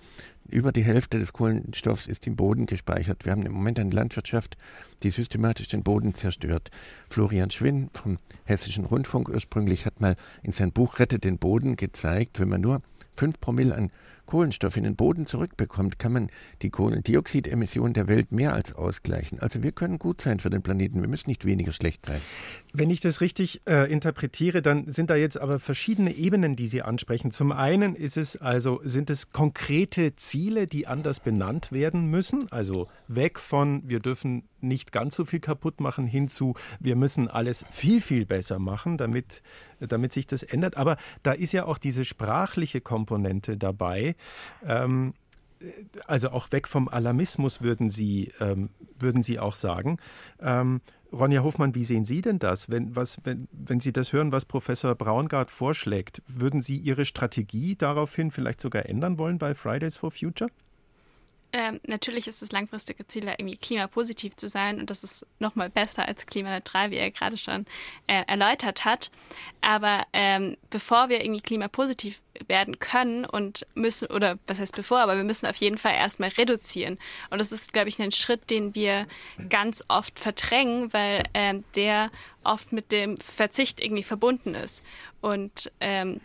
Über 0.48 0.72
die 0.72 0.84
Hälfte 0.84 1.18
des 1.18 1.34
Kohlenstoffs 1.34 2.06
ist 2.06 2.28
im 2.28 2.36
Boden 2.36 2.68
gespeichert. 2.68 3.26
Wir 3.26 3.32
haben 3.32 3.46
im 3.48 3.52
Moment 3.52 3.80
eine 3.80 3.90
Landwirtschaft, 3.90 4.58
die 5.02 5.10
systematisch 5.10 5.70
den 5.70 5.82
Boden 5.82 6.14
zerstört. 6.14 6.70
Florian 7.10 7.50
Schwinn 7.50 7.90
vom 7.94 8.20
Hessischen 8.44 8.86
Rundfunk 8.86 9.28
ursprünglich 9.28 9.88
hat 9.88 10.02
mal 10.02 10.16
in 10.44 10.52
sein 10.52 10.72
Buch 10.72 11.00
Rettet 11.00 11.24
den 11.24 11.40
Boden 11.40 11.78
gezeigt, 11.78 12.40
wenn 12.40 12.50
man 12.50 12.62
nur 12.62 12.80
fünf 13.16 13.40
Promille 13.40 13.76
an 13.76 13.90
Kohlenstoff 14.26 14.78
in 14.78 14.84
den 14.84 14.96
Boden 14.96 15.26
zurückbekommt, 15.26 16.00
kann 16.00 16.14
man 16.14 16.30
die 16.62 16.70
Kohlendioxidemissionen 16.70 17.94
der 17.94 18.08
Welt 18.08 18.32
mehr 18.32 18.54
als 18.54 18.74
ausgleichen. 18.74 19.40
Also 19.40 19.64
wir 19.64 19.72
können 19.72 20.00
gut 20.00 20.22
sein 20.22 20.40
für 20.40 20.50
den 20.50 20.62
Planeten, 20.62 21.02
wir 21.02 21.08
müssen 21.08 21.30
nicht 21.30 21.46
weniger 21.46 21.72
schlecht 21.72 22.06
sein. 22.06 22.22
Wenn 22.74 22.90
ich 22.90 23.00
das 23.00 23.22
richtig 23.22 23.62
äh, 23.68 23.92
interpretiere, 23.92 24.62
dann 24.62 24.90
sind 24.92 25.10
da 25.10 25.16
jetzt 25.16 25.40
aber 25.40 25.60
verschiedene 25.60 26.14
Ebenen, 26.14 26.56
die 26.56 26.68
Sie 26.68 26.82
ansprechen. 26.82 27.32
Zum 27.32 27.52
einen 27.52 27.96
ist 27.96 28.18
es 28.18 28.38
also, 28.38 28.82
sind 28.84 29.10
es 29.10 29.32
konkrete 29.32 30.16
Ziele, 30.16 30.66
die 30.66 30.88
anders 30.88 31.20
benannt 31.20 31.72
werden 31.72 32.10
müssen, 32.10 32.52
also 32.52 32.88
weg 33.08 33.40
von 33.40 33.84
wir 33.86 34.00
dürfen 34.00 34.44
nicht 34.66 34.92
ganz 34.92 35.16
so 35.16 35.26
viel 35.26 35.40
kaputt 35.40 35.80
machen, 35.80 36.08
hin 36.08 36.28
zu 36.28 36.56
wir 36.80 36.96
müssen 36.96 37.28
alles 37.30 37.66
viel, 37.70 38.02
viel 38.02 38.26
besser 38.26 38.60
machen, 38.60 38.98
damit, 38.98 39.42
damit 39.80 40.12
sich 40.12 40.28
das 40.28 40.44
ändert. 40.44 40.78
Aber 40.78 40.98
da 41.24 41.32
ist 41.32 41.54
ja 41.54 41.66
auch 41.66 41.78
diese 41.78 42.06
sprachliche 42.06 42.82
Komponente 42.82 43.58
dabei, 43.58 44.15
ähm, 44.66 45.14
also 46.06 46.30
auch 46.30 46.52
weg 46.52 46.68
vom 46.68 46.88
Alarmismus 46.88 47.62
würden 47.62 47.90
Sie, 47.90 48.32
ähm, 48.40 48.70
würden 49.00 49.24
Sie 49.24 49.40
auch 49.40 49.56
sagen. 49.56 49.98
Ähm, 50.40 50.82
Ronja 51.12 51.44
Hofmann, 51.44 51.76
wie 51.76 51.86
sehen 51.86 52.04
Sie 52.06 52.22
denn 52.22 52.40
das? 52.40 52.70
Wenn, 52.70 52.96
was, 52.96 53.20
wenn, 53.24 53.48
wenn 53.52 53.80
Sie 53.80 53.94
das 53.94 54.12
hören, 54.12 54.32
was 54.32 54.46
Professor 54.46 54.96
Braungart 54.96 55.50
vorschlägt, 55.50 56.22
würden 56.28 56.62
Sie 56.62 56.78
Ihre 56.78 57.06
Strategie 57.06 57.76
daraufhin 57.76 58.32
vielleicht 58.32 58.60
sogar 58.60 58.88
ändern 58.88 59.18
wollen 59.18 59.38
bei 59.38 59.56
Fridays 59.56 59.98
for 59.98 60.12
Future? 60.12 60.50
Ähm, 61.58 61.80
natürlich 61.88 62.28
ist 62.28 62.42
das 62.42 62.52
langfristige 62.52 63.08
Ziel, 63.08 63.30
irgendwie 63.30 63.56
klimapositiv 63.56 64.36
zu 64.36 64.50
sein 64.50 64.78
und 64.78 64.90
das 64.90 65.06
ist 65.06 65.26
nochmal 65.40 65.70
besser 65.70 66.06
als 66.06 66.26
klimaneutral, 66.26 66.92
wie 66.92 66.98
er 66.98 67.12
gerade 67.12 67.38
schon 67.38 67.66
äh, 68.08 68.26
erläutert 68.28 68.84
hat. 68.84 69.10
Aber 69.62 70.06
ähm, 70.12 70.58
bevor 70.70 71.08
wir 71.08 71.24
irgendwie 71.24 71.40
klimapositiv 71.40 72.22
werden 72.50 72.78
können 72.80 73.24
und 73.24 73.66
müssen, 73.74 74.10
oder 74.12 74.38
was 74.48 74.60
heißt 74.60 74.76
bevor, 74.76 75.00
aber 75.00 75.16
wir 75.16 75.24
müssen 75.24 75.46
auf 75.46 75.56
jeden 75.56 75.78
Fall 75.78 75.94
erstmal 75.94 76.28
reduzieren. 76.28 76.98
Und 77.30 77.40
das 77.40 77.54
ist, 77.54 77.72
glaube 77.72 77.88
ich, 77.88 78.02
ein 78.02 78.12
Schritt, 78.12 78.50
den 78.50 78.76
wir 78.76 79.08
ganz 79.48 79.82
oft 79.88 80.20
verdrängen, 80.20 80.92
weil 80.92 81.24
ähm, 81.34 81.64
der 81.76 82.12
oft 82.44 82.74
mit 82.74 82.92
dem 82.92 83.16
Verzicht 83.16 83.80
irgendwie 83.80 84.04
verbunden 84.04 84.56
ist. 84.56 84.84
Und 85.22 85.72
ähm, 85.80 86.20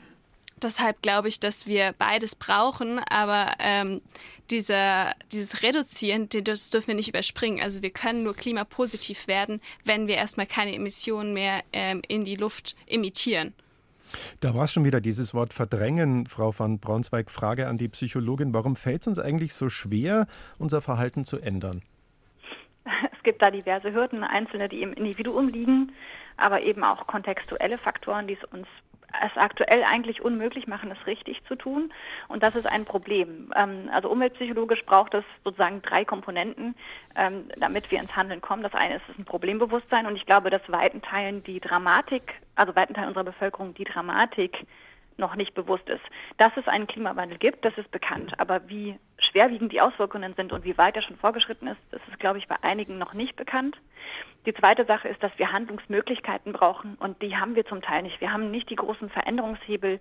deshalb 0.62 1.02
glaube 1.02 1.28
ich, 1.28 1.40
dass 1.40 1.66
wir 1.66 1.94
beides 1.98 2.34
brauchen, 2.34 2.98
aber 2.98 3.54
ähm, 3.58 4.00
dieser, 4.50 5.14
dieses 5.32 5.62
Reduzieren, 5.62 6.28
das 6.28 6.70
dürfen 6.70 6.88
wir 6.88 6.94
nicht 6.94 7.08
überspringen. 7.08 7.62
Also 7.62 7.82
wir 7.82 7.90
können 7.90 8.22
nur 8.22 8.34
klimapositiv 8.34 9.26
werden, 9.28 9.60
wenn 9.84 10.08
wir 10.08 10.16
erstmal 10.16 10.46
keine 10.46 10.74
Emissionen 10.74 11.32
mehr 11.32 11.62
ähm, 11.72 12.02
in 12.08 12.24
die 12.24 12.36
Luft 12.36 12.74
emittieren. 12.86 13.54
Da 14.40 14.54
war 14.54 14.64
es 14.64 14.72
schon 14.72 14.84
wieder 14.84 15.00
dieses 15.00 15.34
Wort 15.34 15.52
verdrängen, 15.52 16.26
Frau 16.26 16.52
van 16.56 16.80
Braunzweig. 16.80 17.30
Frage 17.30 17.68
an 17.68 17.78
die 17.78 17.88
Psychologin, 17.88 18.52
warum 18.52 18.74
fällt 18.74 19.02
es 19.02 19.06
uns 19.06 19.18
eigentlich 19.18 19.54
so 19.54 19.68
schwer, 19.68 20.26
unser 20.58 20.80
Verhalten 20.80 21.24
zu 21.24 21.38
ändern? 21.38 21.82
Es 23.12 23.24
gibt 23.24 23.42
da 23.42 23.50
diverse 23.50 23.92
Hürden, 23.92 24.24
einzelne, 24.24 24.70
die 24.70 24.80
im 24.80 24.94
Individuum 24.94 25.48
liegen, 25.48 25.92
aber 26.38 26.62
eben 26.62 26.82
auch 26.82 27.06
kontextuelle 27.06 27.76
Faktoren, 27.76 28.26
die 28.26 28.32
es 28.32 28.44
uns 28.44 28.66
es 29.24 29.36
aktuell 29.36 29.84
eigentlich 29.84 30.22
unmöglich 30.22 30.66
machen, 30.66 30.90
es 30.90 31.06
richtig 31.06 31.42
zu 31.44 31.56
tun. 31.56 31.92
Und 32.28 32.42
das 32.42 32.54
ist 32.54 32.66
ein 32.66 32.84
Problem. 32.84 33.52
Ähm, 33.56 33.90
also 33.92 34.10
umweltpsychologisch 34.10 34.84
braucht 34.84 35.14
es 35.14 35.24
sozusagen 35.44 35.82
drei 35.82 36.04
Komponenten, 36.04 36.74
ähm, 37.16 37.48
damit 37.56 37.90
wir 37.90 38.00
ins 38.00 38.14
Handeln 38.14 38.40
kommen. 38.40 38.62
Das 38.62 38.74
eine 38.74 38.96
ist, 38.96 39.02
ein 39.18 39.24
Problembewusstsein 39.24 40.06
und 40.06 40.16
ich 40.16 40.26
glaube, 40.26 40.50
dass 40.50 40.62
weiten 40.68 41.02
Teilen 41.02 41.42
die 41.44 41.60
Dramatik, 41.60 42.34
also 42.54 42.74
weiten 42.76 42.94
Teilen 42.94 43.08
unserer 43.08 43.24
Bevölkerung 43.24 43.74
die 43.74 43.84
Dramatik 43.84 44.66
noch 45.16 45.36
nicht 45.36 45.54
bewusst 45.54 45.88
ist. 45.88 46.02
Dass 46.38 46.52
es 46.56 46.66
einen 46.66 46.86
Klimawandel 46.86 47.38
gibt, 47.38 47.64
das 47.64 47.76
ist 47.76 47.90
bekannt. 47.90 48.32
Aber 48.38 48.68
wie 48.68 48.98
schwerwiegend 49.30 49.72
die 49.72 49.80
Auswirkungen 49.80 50.34
sind 50.34 50.52
und 50.52 50.64
wie 50.64 50.76
weit 50.78 50.96
er 50.96 51.02
schon 51.02 51.16
vorgeschritten 51.16 51.68
ist, 51.68 51.80
das 51.90 52.00
ist, 52.08 52.18
glaube 52.18 52.38
ich, 52.38 52.48
bei 52.48 52.56
einigen 52.62 52.98
noch 52.98 53.14
nicht 53.14 53.36
bekannt. 53.36 53.76
Die 54.46 54.54
zweite 54.54 54.86
Sache 54.86 55.08
ist, 55.08 55.22
dass 55.22 55.32
wir 55.36 55.52
Handlungsmöglichkeiten 55.52 56.52
brauchen 56.52 56.96
und 56.96 57.20
die 57.20 57.36
haben 57.36 57.54
wir 57.54 57.66
zum 57.66 57.82
Teil 57.82 58.02
nicht. 58.02 58.20
Wir 58.20 58.32
haben 58.32 58.50
nicht 58.50 58.70
die 58.70 58.76
großen 58.76 59.08
Veränderungshebel, 59.08 60.00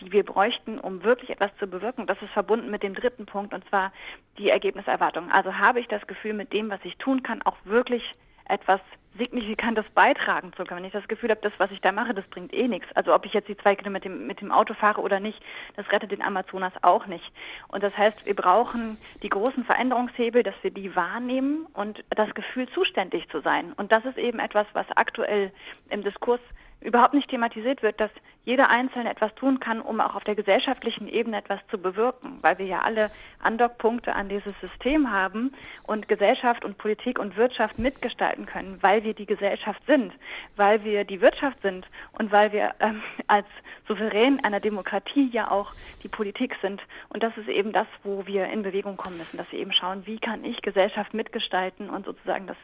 die 0.00 0.12
wir 0.12 0.24
bräuchten, 0.24 0.78
um 0.78 1.02
wirklich 1.04 1.30
etwas 1.30 1.50
zu 1.58 1.66
bewirken. 1.66 2.06
Das 2.06 2.20
ist 2.20 2.30
verbunden 2.30 2.70
mit 2.70 2.82
dem 2.82 2.94
dritten 2.94 3.24
Punkt 3.24 3.54
und 3.54 3.66
zwar 3.68 3.92
die 4.36 4.50
Ergebniserwartung. 4.50 5.30
Also 5.32 5.56
habe 5.56 5.80
ich 5.80 5.88
das 5.88 6.06
Gefühl, 6.06 6.34
mit 6.34 6.52
dem, 6.52 6.70
was 6.70 6.80
ich 6.84 6.96
tun 6.98 7.22
kann, 7.22 7.42
auch 7.42 7.56
wirklich 7.64 8.14
etwas 8.48 8.80
Signifikantes 9.18 9.84
beitragen 9.94 10.52
zu 10.52 10.64
können. 10.64 10.78
Wenn 10.78 10.86
ich 10.86 10.92
das 10.92 11.08
Gefühl 11.08 11.30
habe, 11.30 11.40
das, 11.42 11.52
was 11.58 11.70
ich 11.70 11.80
da 11.80 11.92
mache, 11.92 12.14
das 12.14 12.26
bringt 12.26 12.54
eh 12.54 12.68
nichts. 12.68 12.88
Also 12.94 13.14
ob 13.14 13.26
ich 13.26 13.32
jetzt 13.32 13.48
die 13.48 13.56
zwei 13.56 13.74
Kilometer 13.74 14.08
mit 14.08 14.20
dem, 14.20 14.26
mit 14.26 14.40
dem 14.40 14.52
Auto 14.52 14.74
fahre 14.74 15.00
oder 15.00 15.18
nicht, 15.18 15.40
das 15.76 15.90
rettet 15.90 16.12
den 16.12 16.22
Amazonas 16.22 16.72
auch 16.82 17.06
nicht. 17.06 17.24
Und 17.68 17.82
das 17.82 17.96
heißt, 17.96 18.26
wir 18.26 18.36
brauchen 18.36 18.96
die 19.22 19.28
großen 19.28 19.64
Veränderungshebel, 19.64 20.42
dass 20.42 20.54
wir 20.62 20.70
die 20.70 20.94
wahrnehmen 20.94 21.66
und 21.74 22.04
das 22.10 22.32
Gefühl, 22.34 22.68
zuständig 22.68 23.28
zu 23.28 23.40
sein. 23.40 23.72
Und 23.76 23.90
das 23.92 24.04
ist 24.04 24.18
eben 24.18 24.38
etwas, 24.38 24.66
was 24.72 24.86
aktuell 24.94 25.52
im 25.90 26.02
Diskurs 26.02 26.40
überhaupt 26.80 27.14
nicht 27.14 27.28
thematisiert 27.28 27.82
wird, 27.82 28.00
dass 28.00 28.10
jeder 28.44 28.70
Einzelne 28.70 29.10
etwas 29.10 29.34
tun 29.34 29.60
kann, 29.60 29.80
um 29.80 30.00
auch 30.00 30.14
auf 30.14 30.24
der 30.24 30.34
gesellschaftlichen 30.34 31.06
Ebene 31.06 31.36
etwas 31.36 31.60
zu 31.70 31.76
bewirken, 31.76 32.38
weil 32.40 32.56
wir 32.58 32.64
ja 32.64 32.80
alle 32.80 33.10
Andockpunkte 33.42 34.14
an 34.14 34.30
dieses 34.30 34.58
System 34.60 35.10
haben 35.10 35.52
und 35.82 36.08
Gesellschaft 36.08 36.64
und 36.64 36.78
Politik 36.78 37.18
und 37.18 37.36
Wirtschaft 37.36 37.78
mitgestalten 37.78 38.46
können, 38.46 38.78
weil 38.80 39.04
wir 39.04 39.12
die 39.12 39.26
Gesellschaft 39.26 39.82
sind, 39.86 40.14
weil 40.56 40.82
wir 40.82 41.04
die 41.04 41.20
Wirtschaft 41.20 41.60
sind 41.60 41.86
und 42.12 42.32
weil 42.32 42.52
wir 42.52 42.74
ähm, 42.80 43.02
als 43.26 43.46
Souverän 43.86 44.42
einer 44.42 44.60
Demokratie 44.60 45.28
ja 45.30 45.50
auch 45.50 45.72
die 46.02 46.08
Politik 46.08 46.56
sind. 46.62 46.80
Und 47.10 47.22
das 47.22 47.36
ist 47.36 47.48
eben 47.48 47.72
das, 47.72 47.86
wo 48.02 48.26
wir 48.26 48.46
in 48.46 48.62
Bewegung 48.62 48.96
kommen 48.96 49.18
müssen, 49.18 49.36
dass 49.36 49.52
wir 49.52 49.58
eben 49.58 49.72
schauen, 49.72 50.06
wie 50.06 50.18
kann 50.18 50.42
ich 50.44 50.62
Gesellschaft 50.62 51.12
mitgestalten 51.12 51.90
und 51.90 52.06
sozusagen 52.06 52.46
das 52.46 52.56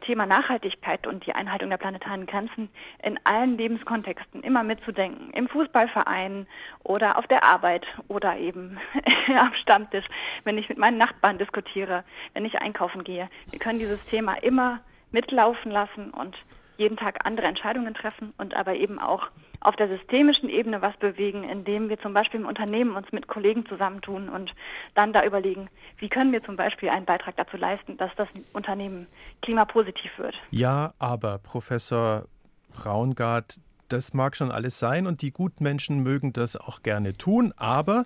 Thema 0.00 0.26
Nachhaltigkeit 0.26 1.06
und 1.06 1.26
die 1.26 1.32
Einhaltung 1.32 1.68
der 1.68 1.78
planetaren 1.78 2.26
Grenzen 2.26 2.68
in 3.02 3.18
allen 3.24 3.56
Lebenskontexten 3.56 4.42
immer 4.42 4.62
mitzudenken. 4.62 5.30
Im 5.30 5.48
Fußballverein 5.48 6.46
oder 6.84 7.18
auf 7.18 7.26
der 7.26 7.42
Arbeit 7.42 7.84
oder 8.06 8.36
eben 8.36 8.78
am 9.36 9.52
Stammtisch, 9.54 10.06
wenn 10.44 10.58
ich 10.58 10.68
mit 10.68 10.78
meinen 10.78 10.98
Nachbarn 10.98 11.38
diskutiere, 11.38 12.04
wenn 12.34 12.44
ich 12.44 12.60
einkaufen 12.60 13.02
gehe. 13.02 13.28
Wir 13.50 13.58
können 13.58 13.80
dieses 13.80 14.04
Thema 14.06 14.34
immer 14.34 14.80
mitlaufen 15.10 15.72
lassen 15.72 16.10
und 16.10 16.36
jeden 16.76 16.96
Tag 16.96 17.24
andere 17.26 17.46
Entscheidungen 17.46 17.94
treffen 17.94 18.32
und 18.38 18.54
aber 18.54 18.74
eben 18.74 18.98
auch 18.98 19.28
auf 19.64 19.76
der 19.76 19.88
systemischen 19.88 20.48
Ebene 20.48 20.82
was 20.82 20.96
bewegen, 20.98 21.42
indem 21.42 21.88
wir 21.88 21.98
zum 21.98 22.12
Beispiel 22.12 22.40
im 22.40 22.46
Unternehmen 22.46 22.94
uns 22.94 23.10
mit 23.12 23.26
Kollegen 23.26 23.66
zusammentun 23.66 24.28
und 24.28 24.54
dann 24.94 25.12
da 25.12 25.24
überlegen, 25.24 25.68
wie 25.98 26.08
können 26.08 26.32
wir 26.32 26.44
zum 26.44 26.56
Beispiel 26.56 26.90
einen 26.90 27.06
Beitrag 27.06 27.36
dazu 27.36 27.56
leisten, 27.56 27.96
dass 27.96 28.14
das 28.16 28.28
Unternehmen 28.52 29.06
klimapositiv 29.42 30.18
wird. 30.18 30.34
Ja, 30.50 30.92
aber 30.98 31.38
Professor 31.38 32.26
Braungart, 32.74 33.56
das 33.88 34.12
mag 34.12 34.36
schon 34.36 34.50
alles 34.50 34.78
sein 34.78 35.06
und 35.06 35.22
die 35.22 35.30
Gutmenschen 35.30 36.02
mögen 36.02 36.32
das 36.32 36.56
auch 36.56 36.82
gerne 36.82 37.16
tun, 37.16 37.54
aber 37.56 38.04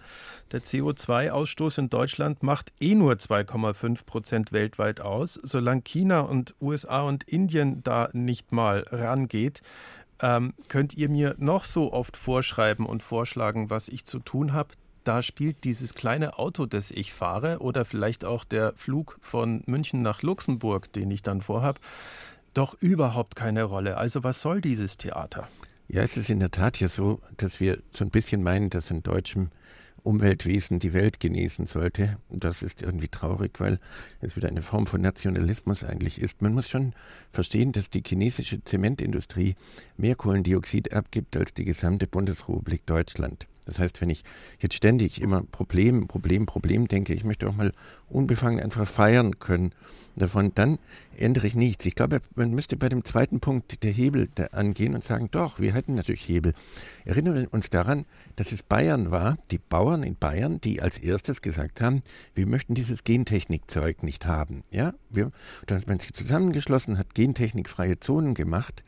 der 0.53 0.61
CO2-Ausstoß 0.61 1.79
in 1.79 1.91
Deutschland 1.91 2.43
macht 2.43 2.73
eh 2.81 2.95
nur 2.95 3.15
2,5 3.15 4.05
Prozent 4.05 4.53
weltweit 4.53 5.01
aus. 5.01 5.35
Solange 5.35 5.83
China 5.83 6.21
und 6.21 6.55
USA 6.61 7.03
und 7.03 7.25
Indien 7.25 7.83
da 7.83 8.11
nicht 8.13 8.53
mal 8.53 8.85
rangeht, 8.91 9.63
ähm, 10.21 10.55
könnt 10.69 10.95
ihr 10.95 11.09
mir 11.09 11.35
noch 11.39 11.65
so 11.65 11.93
oft 11.93 12.17
vorschreiben 12.17 12.87
und 12.87 13.03
vorschlagen, 13.03 13.71
was 13.71 13.89
ich 13.89 14.05
zu 14.05 14.19
tun 14.19 14.53
habe. 14.53 14.71
Da 15.05 15.23
spielt 15.23 15.65
dieses 15.65 15.95
kleine 15.95 16.39
Auto, 16.39 16.67
das 16.67 16.91
ich 16.91 17.13
fahre, 17.13 17.61
oder 17.61 17.85
vielleicht 17.85 18.25
auch 18.25 18.45
der 18.45 18.75
Flug 18.77 19.19
von 19.21 19.63
München 19.67 20.03
nach 20.03 20.23
Luxemburg, 20.23 20.93
den 20.93 21.11
ich 21.11 21.23
dann 21.23 21.41
vorhabe, 21.41 21.81
doch 22.53 22.75
überhaupt 22.81 23.37
keine 23.37 23.65
Rolle. 23.65 23.97
Also 23.97 24.25
was 24.25 24.43
soll 24.43 24.61
dieses 24.61 24.97
Theater? 24.99 25.49
Ja, 25.87 26.03
es 26.03 26.17
ist 26.17 26.29
in 26.29 26.41
der 26.41 26.51
Tat 26.51 26.81
ja 26.81 26.89
so, 26.89 27.21
dass 27.39 27.61
wir 27.61 27.79
so 27.91 28.05
ein 28.05 28.11
bisschen 28.11 28.43
meinen, 28.43 28.69
dass 28.69 28.91
in 28.91 29.03
deutschem 29.03 29.49
Umweltwesen 30.03 30.79
die 30.79 30.93
Welt 30.93 31.21
genießen 31.21 31.67
sollte. 31.67 32.19
Das 32.31 32.63
ist 32.63 32.83
irgendwie 32.83 33.09
traurig, 33.09 33.61
weil 33.61 33.79
es 34.21 34.37
wieder 34.37 34.49
eine 34.49 34.63
Form 34.63 34.87
von 34.87 35.01
Nationalismus 35.01 35.85
eigentlich 35.85 36.21
ist. 36.21 36.43
Man 36.43 36.55
muss 36.55 36.69
schon 36.69 36.95
verstehen, 37.31 37.73
dass 37.73 37.91
die 37.91 38.03
chinesische 38.07 38.63
Zementindustrie 38.65 39.55
mehr 39.97 40.15
Kohlendioxid 40.15 40.93
abgibt 40.93 41.37
als 41.37 41.53
die 41.55 41.65
gesamte 41.65 42.07
Bundesrepublik 42.07 42.87
Deutschland. 42.87 43.47
Das 43.69 43.79
heißt, 43.79 44.01
wenn 44.01 44.09
ich 44.09 44.25
jetzt 44.61 44.75
ständig 44.75 45.21
immer 45.21 45.43
Problem, 45.43 46.09
Problem, 46.09 46.47
Problem 46.47 46.89
denke, 46.89 47.13
ich 47.13 47.23
möchte 47.23 47.47
auch 47.47 47.55
mal 47.55 47.73
unbefangen 48.09 48.61
einfach 48.61 48.89
feiern 48.89 49.39
können 49.39 49.73
davon, 50.17 50.53
dann 50.55 50.79
ändere 51.17 51.47
ich 51.47 51.55
nichts. 51.55 51.85
Ich 51.85 51.95
glaube, 51.95 52.21
man 52.35 52.51
müsste 52.51 52.79
bei 52.79 52.89
dem 52.89 53.05
zweiten 53.05 53.41
Punkt 53.41 53.83
der 53.83 53.93
Hebel 53.93 54.29
angehen 54.53 54.95
und 54.95 55.05
sagen, 55.05 55.29
doch, 55.31 55.61
wir 55.61 55.75
hätten 55.75 55.95
natürlich 55.95 56.27
Hebel. 56.27 56.55
Erinnern 57.05 57.35
wir 57.35 57.53
uns 57.53 57.69
daran, 57.69 58.07
dass 58.37 58.53
es 58.53 58.63
Bayern 58.63 59.11
war, 59.11 59.37
die 59.51 59.59
Bauern 59.59 60.03
in 60.03 60.17
Bayern, 60.17 60.63
die 60.63 60.81
als 60.81 60.97
erstes 60.97 61.43
gesagt 61.43 61.83
haben, 61.83 62.03
wir 62.35 62.47
möchten 62.47 62.75
dieses 62.75 63.05
Gentechnikzeug 63.05 64.03
nicht 64.03 64.25
haben. 64.25 64.63
Ja, 64.71 64.95
wir, 65.11 65.31
dann 65.67 65.79
hat 65.79 65.89
man 65.89 66.01
sich 66.01 66.15
zusammengeschlossen, 66.15 66.97
hat 66.97 67.15
gentechnikfreie 67.15 68.01
Zonen 68.01 68.33
gemacht 68.33 68.83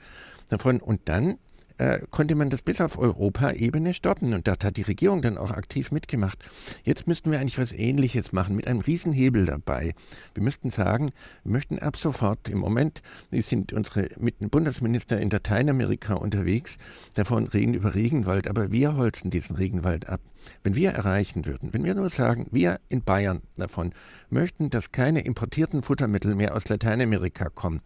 davon 0.48 0.80
und 0.80 1.02
dann 1.04 1.36
äh, 1.80 2.00
konnte 2.10 2.34
man 2.34 2.50
das 2.50 2.60
bis 2.60 2.80
auf 2.82 2.98
Europaebene 2.98 3.94
stoppen. 3.94 4.34
Und 4.34 4.46
dort 4.46 4.64
hat 4.64 4.76
die 4.76 4.82
Regierung 4.82 5.22
dann 5.22 5.38
auch 5.38 5.50
aktiv 5.50 5.92
mitgemacht. 5.92 6.38
Jetzt 6.84 7.06
müssten 7.06 7.30
wir 7.30 7.40
eigentlich 7.40 7.58
was 7.58 7.72
Ähnliches 7.72 8.32
machen, 8.32 8.54
mit 8.54 8.66
einem 8.66 8.80
Riesenhebel 8.80 9.46
dabei. 9.46 9.94
Wir 10.34 10.42
müssten 10.42 10.68
sagen, 10.68 11.10
wir 11.42 11.52
möchten 11.52 11.78
ab 11.78 11.96
sofort, 11.96 12.48
im 12.48 12.58
Moment 12.58 13.00
sind 13.30 13.72
unsere 13.72 14.08
Bundesminister 14.50 15.18
in 15.18 15.30
Lateinamerika 15.30 16.14
unterwegs, 16.14 16.76
davon 17.14 17.46
reden 17.46 17.72
über 17.72 17.94
Regenwald, 17.94 18.46
aber 18.46 18.70
wir 18.70 18.96
holzen 18.96 19.30
diesen 19.30 19.56
Regenwald 19.56 20.06
ab. 20.06 20.20
Wenn 20.62 20.74
wir 20.74 20.90
erreichen 20.90 21.46
würden, 21.46 21.72
wenn 21.72 21.84
wir 21.84 21.94
nur 21.94 22.10
sagen, 22.10 22.46
wir 22.50 22.78
in 22.88 23.02
Bayern 23.02 23.40
davon 23.56 23.92
möchten, 24.28 24.68
dass 24.68 24.92
keine 24.92 25.20
importierten 25.20 25.82
Futtermittel 25.82 26.34
mehr 26.34 26.54
aus 26.54 26.68
Lateinamerika 26.68 27.48
kommen, 27.48 27.80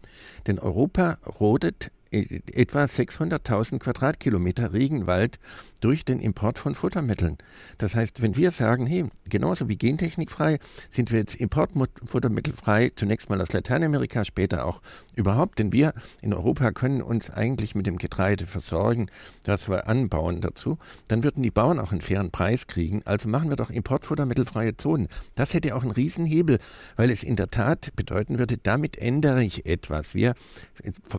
denn 0.47 0.59
Europa 0.59 1.17
rodet 1.39 1.91
etwa 2.15 2.85
600.000 2.85 3.79
Quadratkilometer 3.79 4.73
Regenwald 4.73 5.39
durch 5.81 6.05
den 6.05 6.19
Import 6.19 6.57
von 6.57 6.73
Futtermitteln. 6.73 7.37
Das 7.77 7.93
heißt, 7.93 8.21
wenn 8.21 8.35
wir 8.35 8.51
sagen, 8.51 8.87
hey, 8.87 9.05
genauso 9.29 9.69
wie 9.69 9.77
gentechnikfrei 9.77 10.57
sind 10.89 11.11
wir 11.11 11.19
jetzt 11.19 11.35
importfuttermittelfrei, 11.35 12.91
zunächst 12.95 13.29
mal 13.29 13.39
aus 13.41 13.53
Lateinamerika, 13.53 14.25
später 14.25 14.65
auch 14.65 14.81
überhaupt, 15.15 15.59
denn 15.59 15.73
wir 15.73 15.93
in 16.21 16.33
Europa 16.33 16.71
können 16.71 17.01
uns 17.01 17.29
eigentlich 17.29 17.75
mit 17.75 17.85
dem 17.85 17.97
Getreide 17.97 18.47
versorgen, 18.47 19.09
das 19.43 19.69
wir 19.69 19.87
anbauen 19.87 20.41
dazu, 20.41 20.77
dann 21.07 21.23
würden 21.23 21.43
die 21.43 21.51
Bauern 21.51 21.79
auch 21.79 21.91
einen 21.91 22.01
fairen 22.01 22.31
Preis 22.31 22.67
kriegen. 22.67 23.01
Also 23.05 23.29
machen 23.29 23.49
wir 23.49 23.55
doch 23.55 23.69
importfuttermittelfreie 23.69 24.77
Zonen. 24.77 25.07
Das 25.35 25.53
hätte 25.53 25.75
auch 25.75 25.83
einen 25.83 25.91
Riesenhebel, 25.91 26.57
weil 26.95 27.11
es 27.11 27.21
in 27.21 27.35
der 27.35 27.51
Tat 27.51 27.95
bedeuten 27.95 28.39
würde, 28.39 28.57
damit 28.57 28.97
ändere 28.97 29.43
ich 29.43 29.65
etwas. 29.65 30.15
Wir 30.15 30.33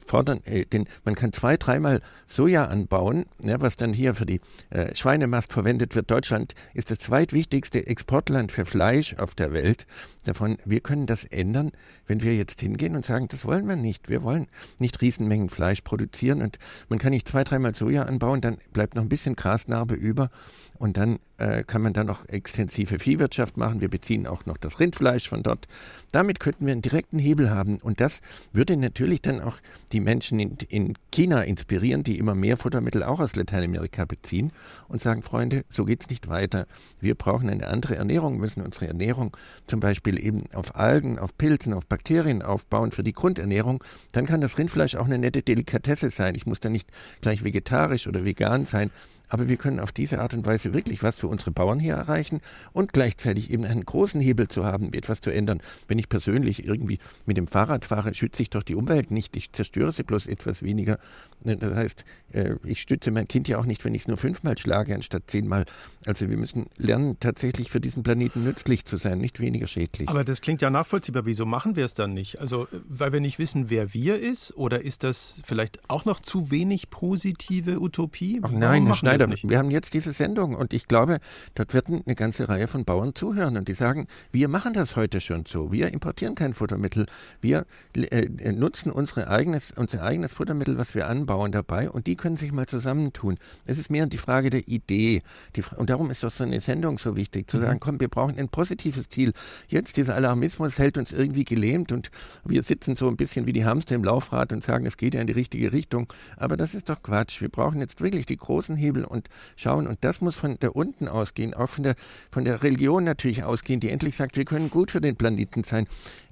fordern 0.07 0.41
äh, 0.45 0.65
den 0.65 0.86
Man 1.05 1.15
kann 1.15 1.33
zwei, 1.33 1.57
dreimal 1.57 2.01
Soja 2.27 2.67
anbauen, 2.67 3.27
ja, 3.43 3.61
was 3.61 3.77
dann 3.77 3.93
hier 3.93 4.15
für 4.15 4.27
die 4.27 4.41
äh, 4.71 4.95
Schweinemast 4.95 5.53
verwendet 5.53 5.95
wird. 5.95 6.11
Deutschland 6.11 6.55
ist 6.75 6.91
das 6.91 6.99
zweitwichtigste 6.99 7.87
Exportland 7.87 8.53
für 8.53 8.67
Fleisch 8.67 9.15
auf 9.15 9.35
der 9.35 9.53
Welt. 9.53 9.87
Davon, 10.25 10.59
wir 10.65 10.81
können 10.81 11.07
das 11.07 11.25
ändern, 11.25 11.71
wenn 12.07 12.23
wir 12.23 12.35
jetzt 12.35 12.61
hingehen 12.61 12.97
und 12.97 13.05
sagen, 13.05 13.29
das 13.29 13.45
wollen 13.45 13.69
wir 13.69 13.77
nicht. 13.77 14.09
Wir 14.09 14.23
wollen 14.23 14.47
nicht 14.79 15.01
Riesenmengen 15.01 15.49
Fleisch 15.49 15.83
produzieren 15.83 16.43
und 16.43 16.59
man 16.89 16.99
kann 16.99 17.11
nicht 17.11 17.29
zwei, 17.29 17.45
dreimal 17.45 17.75
Soja 17.75 18.03
anbauen, 18.03 18.41
dann 18.41 18.59
bleibt 18.73 18.95
noch 18.95 19.03
ein 19.03 19.09
bisschen 19.09 19.37
Grasnarbe 19.37 19.95
über 19.95 20.31
und 20.79 20.97
dann 20.97 21.19
äh, 21.39 21.65
kann 21.65 21.83
man 21.83 21.93
dann 21.93 22.07
noch 22.07 22.29
extensive 22.29 22.99
Viehwirtschaft 22.99 23.57
machen. 23.57 23.81
Wir 23.81 23.89
beziehen 23.89 24.27
auch 24.27 24.47
noch 24.47 24.57
das 24.57 24.81
Rindfleisch 24.81 25.29
von 25.29 25.43
dort. 25.43 25.69
Damit 26.13 26.41
könnten 26.41 26.67
wir 26.67 26.73
einen 26.73 26.83
direkten 26.83 27.19
Hebel 27.19 27.51
haben 27.51 27.77
und 27.77 28.01
das 28.01 28.21
würde 28.53 28.77
natürlich 28.77 29.23
dann 29.23 29.41
auch 29.41 29.57
die 29.93 30.01
Menschen 30.01 30.41
in, 30.41 30.57
in 30.77 30.93
China 31.11 31.41
inspirieren, 31.41 32.03
die 32.03 32.19
immer 32.19 32.35
mehr 32.35 32.59
Futtermittel 32.59 33.03
auch 33.03 33.19
aus 33.19 33.35
Lateinamerika 33.35 34.05
beziehen 34.05 34.53
und 34.89 35.01
sagen, 35.01 35.23
Freunde, 35.23 35.65
so 35.71 35.87
geht's 35.87 36.11
nicht 36.11 36.29
weiter. 36.29 36.67
Wir 37.01 37.15
brauchen 37.15 37.49
eine 37.49 37.69
andere 37.69 37.97
Ernährung, 37.97 38.37
müssen 38.37 38.61
unsere 38.61 38.87
Ernährung 38.87 39.35
zum 39.67 39.81
Beispiel 39.81 40.23
eben 40.23 40.45
auf 40.53 40.77
Algen, 40.77 41.19
auf 41.19 41.39
Pilzen, 41.39 41.73
auf 41.73 41.87
Bakterien 41.87 42.43
aufbauen 42.43 42.93
für 42.93 43.03
die 43.03 43.15
Grundernährung. 43.15 43.83
Dann 44.13 44.27
kann 44.27 44.43
das 44.43 44.59
Rindfleisch 44.59 44.97
auch 44.97 45.07
eine 45.07 45.19
nette 45.19 45.41
Delikatesse 45.41 46.11
sein. 46.11 46.35
Ich 46.35 46.45
muss 46.45 46.61
da 46.61 46.69
nicht 46.69 46.91
gleich 47.23 47.43
vegetarisch 47.43 48.07
oder 48.07 48.27
vegan 48.27 48.67
sein, 48.67 48.91
aber 49.29 49.49
wir 49.49 49.57
können 49.57 49.81
auf 49.81 49.93
diese 49.93 50.21
Art 50.21 50.35
und 50.35 50.47
Weise 50.47 50.75
wirklich 50.75 51.03
was 51.03 51.17
für 51.17 51.29
unsere 51.29 51.51
Bauern 51.51 51.79
hier 51.79 51.95
erreichen 51.95 52.41
und 52.73 52.93
gleichzeitig 52.93 53.51
eben 53.51 53.65
einen 53.65 53.85
großen 53.85 54.21
Hebel 54.21 54.49
zu 54.49 54.65
haben, 54.65 54.93
etwas 54.93 55.21
zu 55.21 55.31
ändern. 55.31 55.61
Wenn 55.89 55.99
ich 55.99 56.09
persönlich 56.09 56.65
irgendwie 56.65 56.99
mit 57.25 57.37
dem 57.37 57.47
Fahrrad 57.47 57.85
fahre, 57.85 58.15
schütze 58.15 58.43
ich 58.43 58.51
doch 58.51 58.63
die 58.63 58.75
Umwelt 58.75 59.11
nicht. 59.11 59.37
Ich 59.37 59.53
zerstöre 59.53 59.93
sie 59.93 60.05
bloß 60.05 60.27
etwas 60.27 60.63
weniger. 60.63 60.99
Das 61.41 61.75
heißt, 61.75 62.05
äh, 62.33 62.55
ich 62.65 62.81
stütze 62.81 63.11
mein 63.11 63.29
Kind 63.29 63.49
ja 63.49 63.59
auch 63.59 63.67
nicht, 63.67 63.85
wenn 63.85 63.95
ich 63.95 64.03
es 64.03 64.09
nur 64.09 64.17
fünfmal 64.17 64.59
schlage, 64.59 64.95
anstatt 64.95 65.25
zehnmal. 65.27 65.65
Also 66.07 66.29
wir 66.29 66.37
müssen 66.37 66.67
lernen, 66.77 67.17
tatsächlich 67.21 67.71
für 67.71 67.81
diesen 67.81 68.03
Planeten 68.03 68.45
nützlich 68.45 68.85
zu 68.85 68.97
sein, 68.97 69.19
nicht 69.19 69.41
weniger 69.41 69.67
schädlich. 69.67 70.09
Aber 70.09 70.25
das 70.25 70.41
klingt 70.41 70.63
ja 70.63 70.71
nachvollziehbar. 70.71 71.27
Wieso 71.27 71.47
machen 71.47 71.77
wir 71.77 71.85
es 71.85 71.95
dann 71.95 72.15
nicht? 72.15 72.41
Also, 72.41 72.69
weil 72.89 73.13
wir 73.13 73.21
nicht 73.21 73.39
wissen, 73.39 73.71
wer 73.71 73.95
wir 73.95 74.19
ist? 74.19 74.57
Oder 74.57 74.83
ist 74.83 75.05
das 75.05 75.41
vielleicht 75.45 75.79
auch 75.89 76.05
noch 76.05 76.21
zu 76.21 76.51
wenig 76.51 76.91
positive 76.91 77.81
Utopie? 77.81 78.41
Ach 78.43 78.51
nein, 78.51 78.87
Herr 78.87 78.95
Schneider, 78.95 79.29
wir 79.29 79.59
haben 79.59 79.71
jetzt 79.71 79.95
diese 79.95 80.13
Sendung 80.13 80.55
und 80.55 80.73
ich 80.73 80.89
glaube, 80.89 81.19
dort 81.55 81.75
wird 81.75 81.89
eine 81.89 82.15
ganze 82.15 82.49
Reihe 82.49 82.69
von 82.69 82.85
Bauern 82.85 83.15
zuhören 83.15 83.57
und 83.57 83.69
die 83.69 83.75
sagen, 83.75 84.07
wir 84.33 84.49
machen 84.49 84.73
das 84.73 84.97
heute 84.97 85.21
schon 85.21 85.45
so. 85.47 85.73
Wir 85.73 85.93
importieren 85.93 86.35
kein 86.35 86.55
Futtermittel. 86.55 87.07
Wir 87.41 87.67
äh, 87.95 88.53
nutzen 88.53 88.91
unsere 88.91 89.29
eigenes, 89.29 89.73
unser 89.77 90.03
eigenes 90.03 90.33
Futtermittel, 90.33 90.79
was 90.79 90.95
wir 90.95 91.07
anbauen 91.07 91.26
Bauern 91.27 91.53
dabei 91.53 91.91
und 91.91 92.07
die 92.07 92.17
können 92.17 92.37
sich 92.37 92.53
mal 92.53 92.67
zusammentun. 92.67 93.37
Es 93.67 93.79
ist 93.79 93.91
mehr 93.91 94.07
die 94.07 94.19
Frage 94.19 94.51
der 94.51 94.67
Idee. 94.69 95.23
Die, 95.57 95.63
und 95.77 95.91
darum 95.91 96.11
ist 96.11 96.23
doch 96.23 96.31
so 96.31 96.45
eine 96.45 96.61
Sendung 96.61 96.99
so 96.99 97.17
wichtig, 97.17 97.51
zu 97.51 97.59
mhm. 97.59 97.63
sagen, 97.63 97.81
komm, 97.81 98.01
wir 98.01 98.09
brauchen 98.09 98.39
ein 98.39 98.49
positives 98.49 99.09
Ziel. 99.09 99.33
Jetzt 99.69 99.97
dieser 99.97 100.15
Alarmismus 100.15 100.79
hält 100.79 100.99
uns 100.99 101.13
irgendwie 101.13 101.45
gelähmt 101.45 101.93
und 101.93 102.11
wir 102.45 102.63
sitzen 102.63 102.97
so 102.97 103.09
ein 103.09 103.17
bisschen 103.17 103.47
wie 103.47 103.53
die 103.53 103.65
Hamster 103.65 103.95
im 103.95 104.05
Laufrad 104.05 104.53
und 104.53 104.63
sagen, 104.63 104.87
es 104.87 104.97
geht 104.97 105.15
ja 105.15 105.21
in 105.21 105.27
die 105.27 105.33
richtige 105.33 105.73
Richtung. 105.73 106.13
Aber 106.37 106.57
das 106.57 106.75
ist 106.75 106.89
doch 106.89 107.03
Quatsch. 107.03 107.41
Wir 107.41 107.49
brauchen 107.49 107.81
jetzt 107.81 108.01
wirklich 108.01 108.27
die 108.27 108.37
großen 108.37 108.77
Hebel 108.77 109.05
und 109.05 109.29
schauen. 109.57 109.87
Und 109.87 109.99
das 110.03 110.21
muss 110.21 110.37
von 110.37 110.59
der 110.61 110.77
unten 110.77 111.09
ausgehen, 111.09 111.55
auch 111.55 111.69
von 111.69 111.85
der, 111.85 111.97
von 112.31 112.45
der 112.45 112.63
Religion 112.63 113.05
natürlich 113.05 113.45
ausgehen, 113.45 113.81
die 113.81 113.91
endlich 113.91 114.17
sagt, 114.17 114.37
wir 114.37 114.45
können 114.45 114.71
gut 114.71 114.91
für 114.91 115.01
den 115.01 115.17
Planeten 115.17 115.65
sein. 115.65 115.87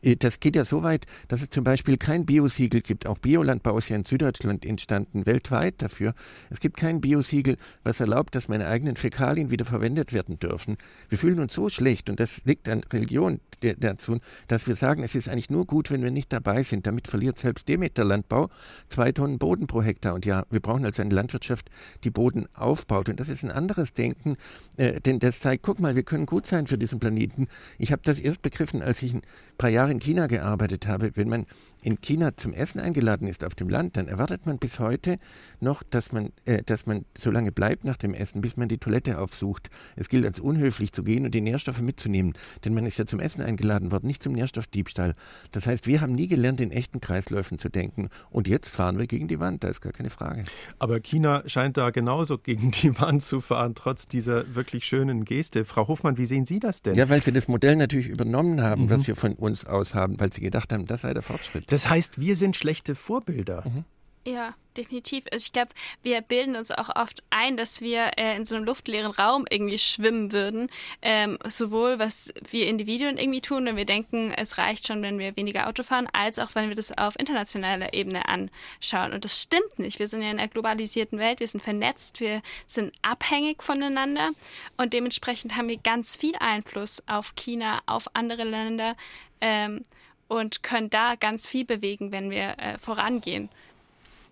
Äh, 0.04 0.16
das 0.16 0.40
geht 0.40 0.56
ja 0.56 0.64
so 0.64 0.82
weit, 0.82 1.06
dass 1.28 1.42
es 1.42 1.50
zum 1.50 1.64
Beispiel 1.64 1.96
kein 1.96 2.26
Biosiegel 2.26 2.80
gibt. 2.80 3.06
Auch 3.06 3.18
Biolandbau 3.18 3.78
ist 3.78 3.88
ja 3.88 3.96
in 3.96 4.04
Süddeutschland 4.04 4.64
entstanden, 4.64 5.26
weltweit 5.26 5.82
dafür. 5.82 6.14
Es 6.50 6.61
gibt 6.61 6.76
kein 6.76 7.00
Biosiegel, 7.00 7.56
was 7.82 8.00
erlaubt, 8.00 8.34
dass 8.34 8.49
meine 8.49 8.68
eigenen 8.68 8.96
Fäkalien 8.96 9.50
wieder 9.50 9.64
verwendet 9.64 10.12
werden 10.12 10.38
dürfen. 10.38 10.76
Wir 11.08 11.18
fühlen 11.18 11.40
uns 11.40 11.54
so 11.54 11.68
schlecht 11.68 12.11
und 12.11 12.20
das 12.20 12.44
liegt 12.44 12.68
an 12.68 12.82
Religion 12.92 13.40
dazu, 13.78 14.18
dass 14.49 14.66
wir 14.66 14.76
sagen, 14.76 15.02
es 15.02 15.14
ist 15.14 15.28
eigentlich 15.28 15.50
nur 15.50 15.66
gut, 15.66 15.90
wenn 15.90 16.02
wir 16.02 16.11
nicht 16.11 16.32
dabei 16.32 16.62
sind. 16.62 16.87
Damit 16.87 17.08
verliert 17.08 17.38
selbst 17.38 17.68
Demeter 17.68 18.04
Landbau 18.04 18.49
zwei 18.88 19.12
Tonnen 19.12 19.38
Boden 19.38 19.66
pro 19.66 19.82
Hektar. 19.82 20.14
Und 20.14 20.26
ja, 20.26 20.44
wir 20.50 20.61
brauchen 20.61 20.84
also 20.84 21.02
eine 21.02 21.14
Landwirtschaft, 21.14 21.70
die 22.04 22.11
Boden 22.11 22.46
aufbaut. 22.54 23.08
Und 23.08 23.20
das 23.20 23.28
ist 23.28 23.42
ein 23.42 23.50
anderes 23.50 23.92
Denken, 23.94 24.37
äh, 24.76 25.00
denn 25.00 25.18
das 25.18 25.40
zeigt, 25.40 25.62
guck 25.62 25.80
mal, 25.80 25.96
wir 25.96 26.02
können 26.02 26.26
gut 26.26 26.46
sein 26.46 26.66
für 26.66 26.78
diesen 26.78 27.00
Planeten. 27.00 27.49
Ich 27.78 27.92
habe 27.92 28.02
das 28.04 28.18
erst 28.18 28.42
begriffen, 28.42 28.82
als 28.82 29.02
ich 29.02 29.14
ein 29.14 29.23
paar 29.56 29.70
Jahre 29.70 29.93
in 29.94 30.00
China 30.00 30.26
gearbeitet 30.26 30.86
habe, 30.86 31.12
wenn 31.14 31.28
man 31.28 31.46
in 31.84 32.00
China 32.00 32.34
zum 32.36 32.54
Essen 32.54 32.80
eingeladen 32.80 33.28
ist 33.28 33.44
auf 33.44 33.54
dem 33.54 33.68
Land, 33.68 33.98
dann 33.98 34.08
erwartet 34.08 34.46
man 34.46 34.58
bis 34.58 34.80
heute 34.80 35.18
noch, 35.61 35.82
dass 35.82 36.12
man, 36.12 36.30
äh, 36.46 36.62
dass 36.62 36.87
man 36.87 37.04
so 37.16 37.30
lange 37.30 37.52
bleibt 37.52 37.85
nach 37.85 37.98
dem 37.98 38.14
Essen, 38.14 38.40
bis 38.40 38.56
man 38.56 38.68
die 38.68 38.78
Toilette 38.78 39.18
aufsucht. 39.18 39.68
Es 39.94 40.09
gilt 40.09 40.24
als 40.24 40.40
unhöflich 40.40 40.92
zu 40.92 41.04
gehen 41.04 41.26
und 41.26 41.35
die 41.35 41.42
Nährstoffe 41.42 41.82
mitzunehmen, 41.82 42.32
denn 42.64 42.72
man 42.72 42.87
ist 42.87 42.98
ja 42.98 43.04
zum 43.04 43.20
Essen 43.20 43.42
eingeladen 43.42 43.92
worden, 43.92 44.06
nicht 44.06 44.22
zum 44.22 44.32
Nährstoffdiebstahl. 44.32 45.14
Das 45.52 45.66
heißt, 45.66 45.87
wir 45.87 46.00
haben 46.00 46.14
nie 46.14 46.26
gelernt, 46.26 46.61
in 46.62 46.70
echten 46.70 47.00
Kreisläufen 47.00 47.59
zu 47.59 47.68
denken 47.68 48.09
und 48.30 48.48
jetzt 48.48 48.70
fahren 48.70 48.98
wir 48.98 49.06
gegen 49.06 49.28
die 49.28 49.38
Wand, 49.38 49.62
da 49.62 49.68
ist 49.68 49.82
gar 49.82 49.92
keine 49.92 50.11
Frage. 50.11 50.44
Aber 50.78 51.00
China 51.00 51.42
scheint 51.46 51.76
da 51.76 51.90
genauso 51.90 52.38
gegen 52.38 52.70
die 52.70 52.98
Wand 52.98 53.22
zu 53.22 53.42
fahren, 53.42 53.74
trotz 53.74 54.09
dieser 54.09 54.54
wirklich 54.54 54.87
schönen 54.87 55.26
Geste. 55.26 55.66
Frau 55.66 55.87
Hofmann, 55.87 56.16
wie 56.16 56.24
sehen 56.24 56.46
Sie 56.46 56.61
das 56.61 56.80
denn? 56.80 56.94
Ja, 56.94 57.11
weil 57.11 57.20
Sie 57.20 57.32
das 57.32 57.46
Modell 57.46 57.76
natürlich 57.76 58.09
übernommen 58.09 58.62
haben, 58.62 58.85
mhm. 58.85 58.90
was 58.90 59.06
wir 59.06 59.16
von 59.16 59.35
uns 59.35 59.66
aus 59.66 59.94
haben, 59.94 60.18
weil 60.18 60.32
Sie 60.32 60.40
gedacht 60.40 60.72
haben, 60.72 60.87
das 60.87 61.02
sei 61.02 61.12
der 61.12 61.22
Fortschritt. 61.22 61.70
Das 61.74 61.90
heißt, 61.90 62.20
wir 62.20 62.37
sind 62.37 62.54
schlechte 62.56 62.94
Vorbilder. 62.94 63.64
Mhm. 63.66 63.84
Ja, 64.24 64.54
definitiv. 64.76 65.24
Also 65.32 65.42
ich 65.44 65.52
glaube, 65.52 65.72
wir 66.04 66.20
bilden 66.20 66.54
uns 66.54 66.70
auch 66.70 66.94
oft 66.94 67.24
ein, 67.30 67.56
dass 67.56 67.80
wir 67.80 68.12
äh, 68.16 68.37
in 68.37 68.44
so 68.44 68.54
einem 68.54 68.64
luftleeren 68.64 69.10
Raum 69.10 69.44
irgendwie 69.50 69.78
schwimmen 69.78 70.30
würden. 70.30 70.70
Ähm, 71.02 71.37
sowohl 71.48 71.98
was 71.98 72.32
wir 72.48 72.68
Individuen 72.68 73.18
irgendwie 73.18 73.40
tun, 73.40 73.66
wenn 73.66 73.76
wir 73.76 73.87
denken, 73.87 74.30
es 74.30 74.56
reicht 74.56 74.87
schon, 74.87 75.02
wenn 75.02 75.18
wir 75.18 75.37
weniger 75.37 75.66
Auto 75.66 75.82
fahren, 75.82 76.06
als 76.12 76.38
auch 76.38 76.54
wenn 76.54 76.68
wir 76.68 76.76
das 76.76 76.96
auf 76.96 77.18
internationaler 77.18 77.92
Ebene 77.92 78.28
anschauen. 78.28 79.12
Und 79.12 79.24
das 79.24 79.42
stimmt 79.42 79.76
nicht. 79.80 79.98
Wir 79.98 80.06
sind 80.06 80.22
ja 80.22 80.30
in 80.30 80.38
einer 80.38 80.46
globalisierten 80.46 81.18
Welt, 81.18 81.40
wir 81.40 81.48
sind 81.48 81.60
vernetzt, 81.60 82.20
wir 82.20 82.40
sind 82.66 82.94
abhängig 83.02 83.64
voneinander 83.64 84.30
und 84.76 84.92
dementsprechend 84.92 85.56
haben 85.56 85.66
wir 85.66 85.78
ganz 85.78 86.14
viel 86.14 86.37
Einfluss 86.37 87.02
auf 87.08 87.34
China, 87.34 87.82
auf 87.87 88.14
andere 88.14 88.44
Länder 88.44 88.96
ähm, 89.40 89.84
und 90.28 90.62
können 90.62 90.90
da 90.90 91.14
ganz 91.16 91.46
viel 91.46 91.64
bewegen, 91.64 92.12
wenn 92.12 92.30
wir 92.30 92.58
äh, 92.58 92.78
vorangehen. 92.78 93.48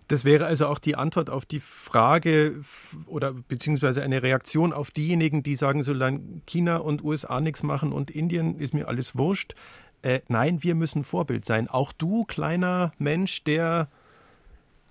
Das 0.07 0.25
wäre 0.25 0.45
also 0.45 0.67
auch 0.67 0.79
die 0.79 0.95
Antwort 0.95 1.29
auf 1.29 1.45
die 1.45 1.59
Frage 1.59 2.61
oder 3.07 3.33
beziehungsweise 3.33 4.03
eine 4.03 4.21
Reaktion 4.21 4.73
auf 4.73 4.91
diejenigen, 4.91 5.43
die 5.43 5.55
sagen, 5.55 5.81
solange 5.83 6.41
China 6.45 6.77
und 6.77 7.03
USA 7.03 7.39
nichts 7.39 7.63
machen 7.63 7.93
und 7.93 8.11
Indien 8.11 8.59
ist 8.59 8.73
mir 8.73 8.87
alles 8.87 9.17
wurscht. 9.17 9.55
Äh, 10.01 10.19
nein, 10.27 10.61
wir 10.61 10.75
müssen 10.75 11.03
Vorbild 11.03 11.45
sein. 11.45 11.69
Auch 11.69 11.93
du, 11.93 12.25
kleiner 12.25 12.91
Mensch, 12.97 13.43
der, 13.45 13.87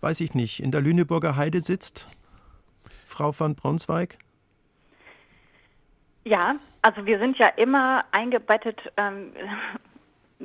weiß 0.00 0.20
ich 0.22 0.34
nicht, 0.34 0.60
in 0.60 0.70
der 0.70 0.80
Lüneburger 0.80 1.36
Heide 1.36 1.60
sitzt, 1.60 2.08
Frau 3.04 3.38
van 3.38 3.54
Braunzweig? 3.54 4.16
Ja, 6.24 6.56
also 6.80 7.04
wir 7.04 7.18
sind 7.18 7.36
ja 7.36 7.48
immer 7.48 8.00
eingebettet 8.12 8.80
ähm, 8.96 9.32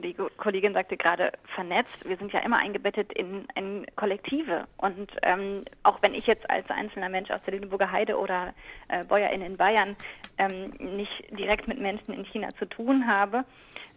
die 0.02 0.16
Kollegin 0.38 0.74
sagte 0.74 0.98
gerade, 0.98 1.32
vernetzt. 1.56 2.08
Wir 2.08 2.18
sind 2.18 2.32
ja 2.32 2.40
immer 2.40 2.58
eingebettet 2.58 3.12
in, 3.14 3.48
in 3.56 3.86
Kollektive. 3.96 4.66
Und 4.78 5.12
ähm, 5.24 5.66
auch 5.84 6.02
wenn 6.02 6.14
ich 6.14 6.28
jetzt 6.28 6.50
als 6.50 6.70
einzelner 6.70 7.10
Mensch 7.10 7.32
aus 7.32 7.42
der 7.46 7.56
Lüneburger 7.56 7.92
Heide 7.92 8.18
oder 8.18 8.54
äh, 8.88 9.04
Bäuerin 9.04 9.42
in 9.42 9.58
Bayern 9.58 9.96
ähm, 10.38 10.72
nicht 10.80 11.38
direkt 11.38 11.68
mit 11.68 11.80
Menschen 11.80 12.14
in 12.14 12.26
China 12.26 12.50
zu 12.58 12.66
tun 12.66 13.08
habe, 13.08 13.44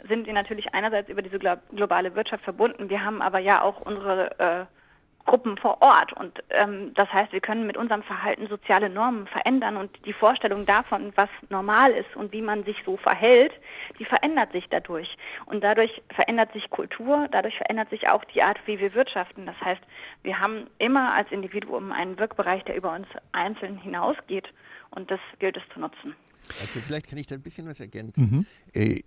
sind 0.08 0.26
wir 0.26 0.32
natürlich 0.32 0.72
einerseits 0.74 1.10
über 1.10 1.22
diese 1.22 1.38
globale 1.38 2.14
Wirtschaft 2.14 2.44
verbunden. 2.44 2.88
Wir 2.88 3.04
haben 3.04 3.20
aber 3.20 3.38
ja 3.38 3.62
auch 3.62 3.80
unsere 3.82 4.38
äh, 4.38 4.79
Gruppen 5.30 5.56
vor 5.56 5.80
Ort. 5.80 6.12
Und 6.12 6.42
ähm, 6.50 6.92
das 6.94 7.08
heißt, 7.12 7.32
wir 7.32 7.40
können 7.40 7.64
mit 7.64 7.76
unserem 7.76 8.02
Verhalten 8.02 8.48
soziale 8.48 8.90
Normen 8.90 9.28
verändern 9.28 9.76
und 9.76 10.04
die 10.04 10.12
Vorstellung 10.12 10.66
davon, 10.66 11.12
was 11.14 11.28
normal 11.50 11.92
ist 11.92 12.16
und 12.16 12.32
wie 12.32 12.42
man 12.42 12.64
sich 12.64 12.76
so 12.84 12.96
verhält, 12.96 13.52
die 14.00 14.04
verändert 14.04 14.50
sich 14.50 14.68
dadurch. 14.68 15.16
Und 15.46 15.62
dadurch 15.62 16.02
verändert 16.12 16.52
sich 16.52 16.68
Kultur, 16.70 17.28
dadurch 17.30 17.56
verändert 17.56 17.90
sich 17.90 18.08
auch 18.08 18.24
die 18.24 18.42
Art, 18.42 18.58
wie 18.66 18.80
wir 18.80 18.92
wirtschaften. 18.92 19.46
Das 19.46 19.54
heißt, 19.60 19.82
wir 20.24 20.40
haben 20.40 20.66
immer 20.78 21.14
als 21.14 21.30
Individuum 21.30 21.92
einen 21.92 22.18
Wirkbereich, 22.18 22.64
der 22.64 22.74
über 22.74 22.92
uns 22.92 23.06
einzeln 23.30 23.76
hinausgeht 23.76 24.52
und 24.90 25.12
das 25.12 25.20
gilt 25.38 25.56
es 25.56 25.62
zu 25.72 25.78
nutzen. 25.78 26.16
Also 26.60 26.80
vielleicht 26.80 27.08
kann 27.08 27.18
ich 27.18 27.26
da 27.26 27.36
ein 27.36 27.42
bisschen 27.42 27.66
was 27.66 27.80
ergänzen. 27.80 28.20
Mhm. 28.20 28.46
Äh, 28.72 29.02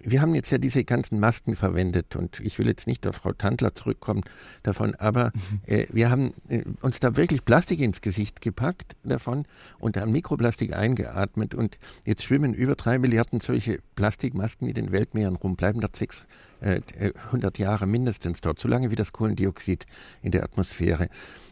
wir 0.00 0.20
haben 0.20 0.34
jetzt 0.34 0.50
ja 0.50 0.58
diese 0.58 0.84
ganzen 0.84 1.18
Masken 1.18 1.56
verwendet 1.56 2.14
und 2.16 2.40
ich 2.40 2.58
will 2.58 2.66
jetzt 2.66 2.86
nicht 2.86 3.06
auf 3.06 3.16
Frau 3.16 3.32
Tandler 3.32 3.74
zurückkommen 3.74 4.22
davon, 4.62 4.94
aber 4.96 5.32
mhm. 5.34 5.60
äh, 5.66 5.86
wir 5.90 6.10
haben 6.10 6.34
äh, 6.48 6.62
uns 6.82 7.00
da 7.00 7.16
wirklich 7.16 7.44
Plastik 7.44 7.80
ins 7.80 8.02
Gesicht 8.02 8.42
gepackt 8.42 8.96
davon 9.02 9.46
und 9.78 9.96
haben 9.96 10.12
Mikroplastik 10.12 10.74
eingeatmet 10.74 11.54
und 11.54 11.78
jetzt 12.04 12.24
schwimmen 12.24 12.52
über 12.52 12.74
drei 12.74 12.98
Milliarden 12.98 13.40
solche 13.40 13.78
Plastikmasken 13.94 14.68
in 14.68 14.74
den 14.74 14.92
Weltmeeren 14.92 15.36
rum, 15.36 15.56
bleiben 15.56 15.80
dort 15.80 15.96
sechs 15.96 16.26
100 16.64 17.58
Jahre 17.58 17.86
mindestens 17.86 18.40
dort, 18.40 18.58
so 18.58 18.68
lange 18.68 18.90
wie 18.90 18.96
das 18.96 19.12
Kohlendioxid 19.12 19.86
in 20.22 20.30
der 20.30 20.44
Atmosphäre. 20.44 21.08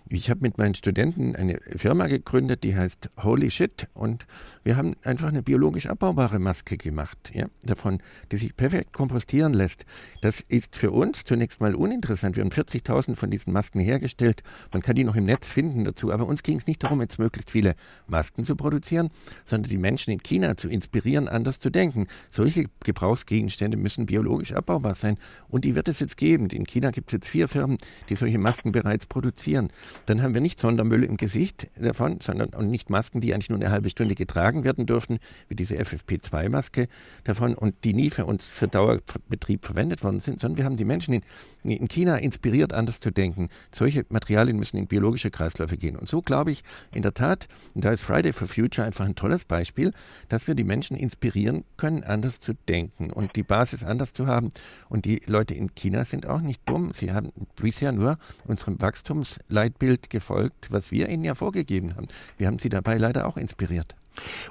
Ich 0.09 0.29
habe 0.29 0.41
mit 0.41 0.59
meinen 0.59 0.75
Studenten 0.75 1.37
eine 1.37 1.59
Firma 1.77 2.07
gegründet, 2.07 2.65
die 2.65 2.77
heißt 2.77 3.11
Holy 3.23 3.51
Shit 3.51 3.87
und 3.95 4.27
wir 4.63 4.77
haben 4.77 4.95
einfach 5.05 5.29
eine 5.29 5.43
biologisch 5.43 5.87
abbaubare 5.87 6.39
Maske 6.39 6.77
gemacht, 6.77 7.31
ja, 7.33 7.47
davon, 7.63 8.03
die 8.31 8.37
sich 8.37 8.57
perfekt 8.57 8.93
kompostieren 8.93 9.55
lässt. 9.55 9.87
Das 10.21 10.41
ist 10.41 10.77
für 10.77 10.91
uns 10.91 11.25
zunächst 11.25 11.61
mal 11.61 11.75
uninteressant. 11.75 12.37
Wir 12.37 12.43
haben 12.43 12.51
40.000 12.51 13.17
von 13.17 13.31
diesen 13.31 13.53
Masken 13.53 13.81
hergestellt. 13.81 14.43
Man 14.73 14.83
kann 14.83 14.97
die 14.97 15.05
noch 15.05 15.17
im 15.17 15.25
Netz 15.25 15.47
finden 15.47 15.85
dazu, 15.85 16.13
aber 16.13 16.27
uns 16.27 16.43
ging 16.43 16.59
es 16.59 16.67
nicht 16.67 16.83
darum, 16.83 17.01
jetzt 17.01 17.19
möglichst 17.19 17.51
viele 17.51 17.75
Masken 18.07 18.45
zu 18.45 18.57
produzieren, 18.57 19.09
sondern 19.47 19.71
die 19.71 19.79
Menschen 19.79 20.11
in 20.13 20.23
China 20.23 20.57
zu 20.57 20.69
inspirieren, 20.69 21.29
anders 21.29 21.61
zu 21.61 21.71
denken. 21.71 22.07
Solche 22.31 22.67
Gebrauchsgegenstände 22.85 23.77
müssen 23.77 24.07
biologisch 24.07 24.53
abbaubar 24.53 24.95
sein 24.95 25.02
und 25.49 25.65
die 25.65 25.75
wird 25.75 25.89
es 25.89 26.01
jetzt 26.01 26.17
geben. 26.17 26.49
In 26.51 26.65
China 26.65 26.91
gibt 26.91 27.11
es 27.11 27.17
jetzt 27.17 27.29
vier 27.29 27.49
Firmen, 27.49 27.79
die 28.09 28.17
solche 28.17 28.39
Masken 28.39 28.73
bereits 28.73 29.07
produzieren 29.07 29.71
dann 30.07 30.23
haben 30.23 30.35
wir 30.35 30.41
nicht 30.41 30.61
Sondermüll 30.61 31.05
im 31.05 31.17
Gesicht 31.17 31.71
davon, 31.81 32.21
sondern 32.21 32.51
und 32.51 32.71
nicht 32.71 32.91
Masken, 32.91 33.21
die 33.21 33.33
eigentlich 33.33 33.51
nur 33.51 33.59
eine 33.59 33.71
halbe 33.71 33.91
Stunde 33.91 34.15
getragen 34.15 34.65
werden 34.65 34.87
dürfen, 34.87 35.19
wie 35.49 35.55
diese 35.55 35.77
FFP2-Maske 35.77 36.89
davon 37.25 37.55
und 37.55 37.85
die 37.85 37.95
nie 37.95 38.11
für 38.11 38.27
uns 38.27 38.45
für 38.45 38.69
Dauerbetrieb 38.69 39.65
verwendet 39.65 40.03
worden 40.03 40.21
sind, 40.21 40.41
sondern 40.41 40.59
wir 40.59 40.65
haben 40.65 40.77
die 40.77 40.85
Menschen 40.85 41.15
in, 41.15 41.23
in 41.71 41.89
China 41.89 42.17
inspiriert, 42.17 42.73
anders 42.73 43.01
zu 43.01 43.11
denken. 43.11 43.49
Solche 43.75 44.05
Materialien 44.09 44.59
müssen 44.59 44.77
in 44.77 44.87
biologische 44.87 45.31
Kreisläufe 45.31 45.77
gehen. 45.77 45.97
Und 45.97 46.09
so 46.09 46.23
glaube 46.23 46.51
ich 46.51 46.63
in 46.93 47.03
der 47.03 47.15
Tat, 47.15 47.49
und 47.75 47.85
da 47.85 47.91
ist 47.91 48.03
Friday 48.03 48.33
for 48.33 48.49
Future 48.49 48.87
einfach 48.87 49.05
ein 49.05 49.15
tolles 49.15 49.45
Beispiel, 49.45 49.93
dass 50.29 50.47
wir 50.47 50.55
die 50.55 50.65
Menschen 50.65 50.97
inspirieren 50.97 51.65
können, 51.77 52.05
anders 52.05 52.41
zu 52.41 52.53
denken 52.69 53.11
und 53.11 53.37
die 53.37 53.43
Basis 53.43 53.83
anders 53.83 54.13
zu 54.13 54.27
haben. 54.27 54.51
Und 54.93 55.07
die 55.07 55.23
Leute 55.25 55.55
in 55.55 55.75
China 55.75 56.05
sind 56.05 56.27
auch 56.27 56.43
nicht 56.43 56.61
dumm. 56.67 56.93
Sie 56.93 57.13
haben 57.13 57.33
bisher 57.57 57.93
nur 57.93 58.19
unserem 58.47 58.79
Wachstumsleitbild 58.79 60.11
gefolgt, 60.11 60.71
was 60.71 60.91
wir 60.91 61.09
ihnen 61.09 61.25
ja 61.25 61.35
vorgegeben 61.35 61.97
haben. 61.97 62.09
Wir 62.37 62.47
haben 62.47 62.59
sie 62.59 62.69
dabei 62.69 62.99
leider 62.99 63.27
auch 63.27 63.39
inspiriert. 63.39 63.95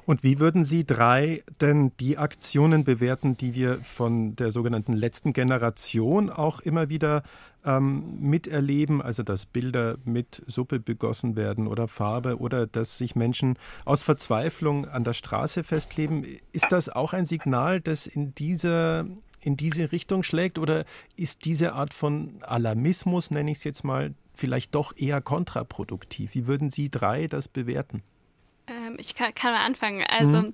Und 0.08 0.23
wie 0.23 0.39
würden 0.39 0.65
Sie 0.65 0.84
drei 0.84 1.43
denn 1.62 1.91
die 1.99 2.17
Aktionen 2.17 2.84
bewerten, 2.84 3.38
die 3.38 3.54
wir 3.54 3.84
von 3.84 4.36
der 4.36 4.49
sogenannten 4.49 4.93
letzten 4.93 5.32
Generation 5.32 6.32
auch 6.32 6.60
immer 6.62 6.89
wieder 6.89 7.21
ähm, 7.63 8.17
miterleben? 8.19 8.99
Also, 8.99 9.21
dass 9.21 9.45
Bilder 9.45 9.97
mit 10.06 10.41
Suppe 10.47 10.80
begossen 10.80 11.36
werden 11.36 11.67
oder 11.67 11.88
Farbe 11.88 12.39
oder 12.39 12.65
dass 12.65 12.97
sich 12.97 13.15
Menschen 13.15 13.60
aus 13.86 14.01
Verzweiflung 14.01 14.88
an 14.88 15.04
der 15.04 15.13
Straße 15.13 15.63
festleben. 15.63 16.25
Ist 16.51 16.71
das 16.71 16.89
auch 16.89 17.13
ein 17.13 17.27
Signal, 17.27 17.80
das 17.80 18.08
in 18.08 18.34
dieser 18.34 19.06
in 19.41 19.58
diese 19.58 19.91
Richtung 19.91 20.23
schlägt 20.23 20.58
oder 20.58 20.86
ist 21.15 21.45
diese 21.45 21.73
Art 21.73 21.93
von 21.93 22.41
Alarmismus, 22.41 23.32
nenne 23.32 23.51
ich 23.51 23.58
es 23.58 23.63
jetzt 23.63 23.84
mal, 23.84 24.13
vielleicht 24.34 24.75
doch 24.75 24.95
eher 24.95 25.21
kontraproduktiv? 25.21 26.36
Wie 26.36 26.47
würden 26.47 26.69
Sie 26.69 26.89
drei 26.89 27.27
das 27.27 27.47
bewerten? 27.47 28.04
Ähm, 28.67 28.95
ich 28.99 29.15
kann, 29.15 29.34
kann, 29.34 29.54
mal 29.54 29.65
anfangen. 29.65 30.04
Also, 30.04 30.41
mhm. 30.41 30.54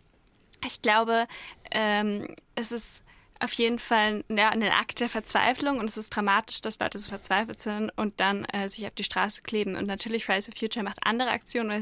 ich 0.65 0.81
glaube, 0.81 1.27
ähm, 1.71 2.35
es 2.55 2.71
ist 2.71 3.03
auf 3.39 3.53
jeden 3.53 3.79
Fall 3.79 4.23
ja, 4.29 4.49
ein 4.49 4.63
Akt 4.63 4.99
der 4.99 5.09
Verzweiflung 5.09 5.79
und 5.79 5.89
es 5.89 5.97
ist 5.97 6.09
dramatisch, 6.09 6.61
dass 6.61 6.79
Leute 6.79 6.99
so 6.99 7.09
verzweifelt 7.09 7.59
sind 7.59 7.91
und 7.95 8.19
dann 8.19 8.45
äh, 8.45 8.67
sich 8.69 8.85
auf 8.85 8.93
die 8.93 9.03
Straße 9.03 9.41
kleben. 9.41 9.75
Und 9.75 9.87
natürlich 9.87 10.25
Fridays 10.25 10.45
for 10.45 10.55
Future 10.57 10.83
macht 10.83 10.99
andere 11.03 11.29
Aktionen, 11.29 11.69
weil 11.69 11.81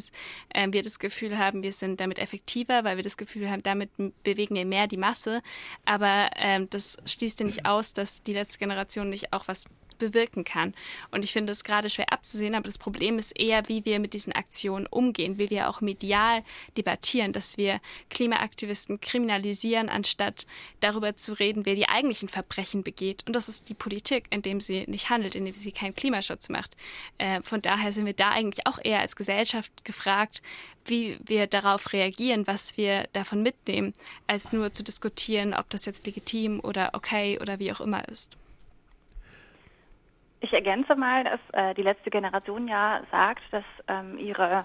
äh, 0.49 0.71
wir 0.71 0.83
das 0.83 0.99
Gefühl 0.99 1.37
haben, 1.37 1.63
wir 1.63 1.71
sind 1.71 1.99
damit 1.99 2.19
effektiver, 2.19 2.83
weil 2.83 2.97
wir 2.97 3.03
das 3.03 3.17
Gefühl 3.17 3.49
haben, 3.49 3.63
damit 3.63 3.91
bewegen 4.23 4.55
wir 4.55 4.65
mehr 4.65 4.87
die 4.87 4.97
Masse. 4.97 5.41
Aber 5.85 6.29
ähm, 6.35 6.69
das 6.69 6.97
schließt 7.05 7.39
ja 7.39 7.45
nicht 7.45 7.65
aus, 7.65 7.93
dass 7.93 8.23
die 8.23 8.33
letzte 8.33 8.59
Generation 8.59 9.09
nicht 9.09 9.33
auch 9.33 9.47
was 9.47 9.65
bewirken 9.97 10.43
kann. 10.43 10.73
Und 11.11 11.23
ich 11.23 11.31
finde 11.31 11.51
es 11.51 11.63
gerade 11.63 11.89
schwer 11.89 12.11
abzusehen, 12.11 12.55
aber 12.55 12.65
das 12.65 12.77
Problem 12.77 13.17
ist 13.17 13.37
eher, 13.37 13.67
wie 13.67 13.85
wir 13.85 13.99
mit 13.99 14.13
diesen 14.13 14.33
Aktionen 14.33 14.87
umgehen, 14.87 15.37
wie 15.37 15.49
wir 15.49 15.69
auch 15.69 15.81
medial 15.81 16.43
debattieren, 16.77 17.33
dass 17.33 17.57
wir 17.57 17.79
Klimaaktivisten 18.09 19.01
kriminalisieren, 19.01 19.89
anstatt 19.89 20.45
darüber 20.79 21.15
zu 21.15 21.33
reden, 21.33 21.65
wer 21.65 21.75
die 21.75 21.89
eigentlichen 21.89 22.29
Verbrechen 22.29 22.83
begeht. 22.83 23.23
Und 23.27 23.33
das 23.33 23.49
ist 23.49 23.69
die 23.69 23.73
Politik, 23.73 24.25
indem 24.29 24.59
sie 24.59 24.85
nicht 24.87 25.09
handelt, 25.09 25.35
indem 25.35 25.53
sie 25.53 25.71
keinen 25.71 25.95
Klimaschutz 25.95 26.49
macht. 26.49 26.75
Äh, 27.17 27.41
von 27.41 27.61
daher 27.61 27.93
sind 27.93 28.05
wir 28.05 28.13
da 28.13 28.29
eigentlich 28.29 28.67
auch 28.67 28.79
eher 28.83 28.99
als 28.99 29.15
Gesellschaft 29.15 29.85
gefragt, 29.85 30.41
wie 30.85 31.17
wir 31.25 31.47
darauf 31.47 31.93
reagieren, 31.93 32.47
was 32.47 32.77
wir 32.77 33.07
davon 33.13 33.41
mitnehmen, 33.41 33.93
als 34.27 34.53
nur 34.53 34.71
zu 34.71 34.83
diskutieren, 34.83 35.53
ob 35.53 35.69
das 35.69 35.85
jetzt 35.85 36.05
legitim 36.05 36.59
oder 36.59 36.91
okay 36.93 37.39
oder 37.39 37.59
wie 37.59 37.71
auch 37.71 37.81
immer 37.81 38.07
ist. 38.07 38.37
Ich 40.45 40.53
ergänze 40.53 40.95
mal, 40.95 41.23
dass 41.23 41.39
äh, 41.53 41.73
die 41.73 41.81
letzte 41.81 42.11
Generation 42.11 42.67
ja 42.67 43.01
sagt, 43.09 43.41
dass 43.49 43.63
ähm, 43.87 44.19
ihre 44.19 44.63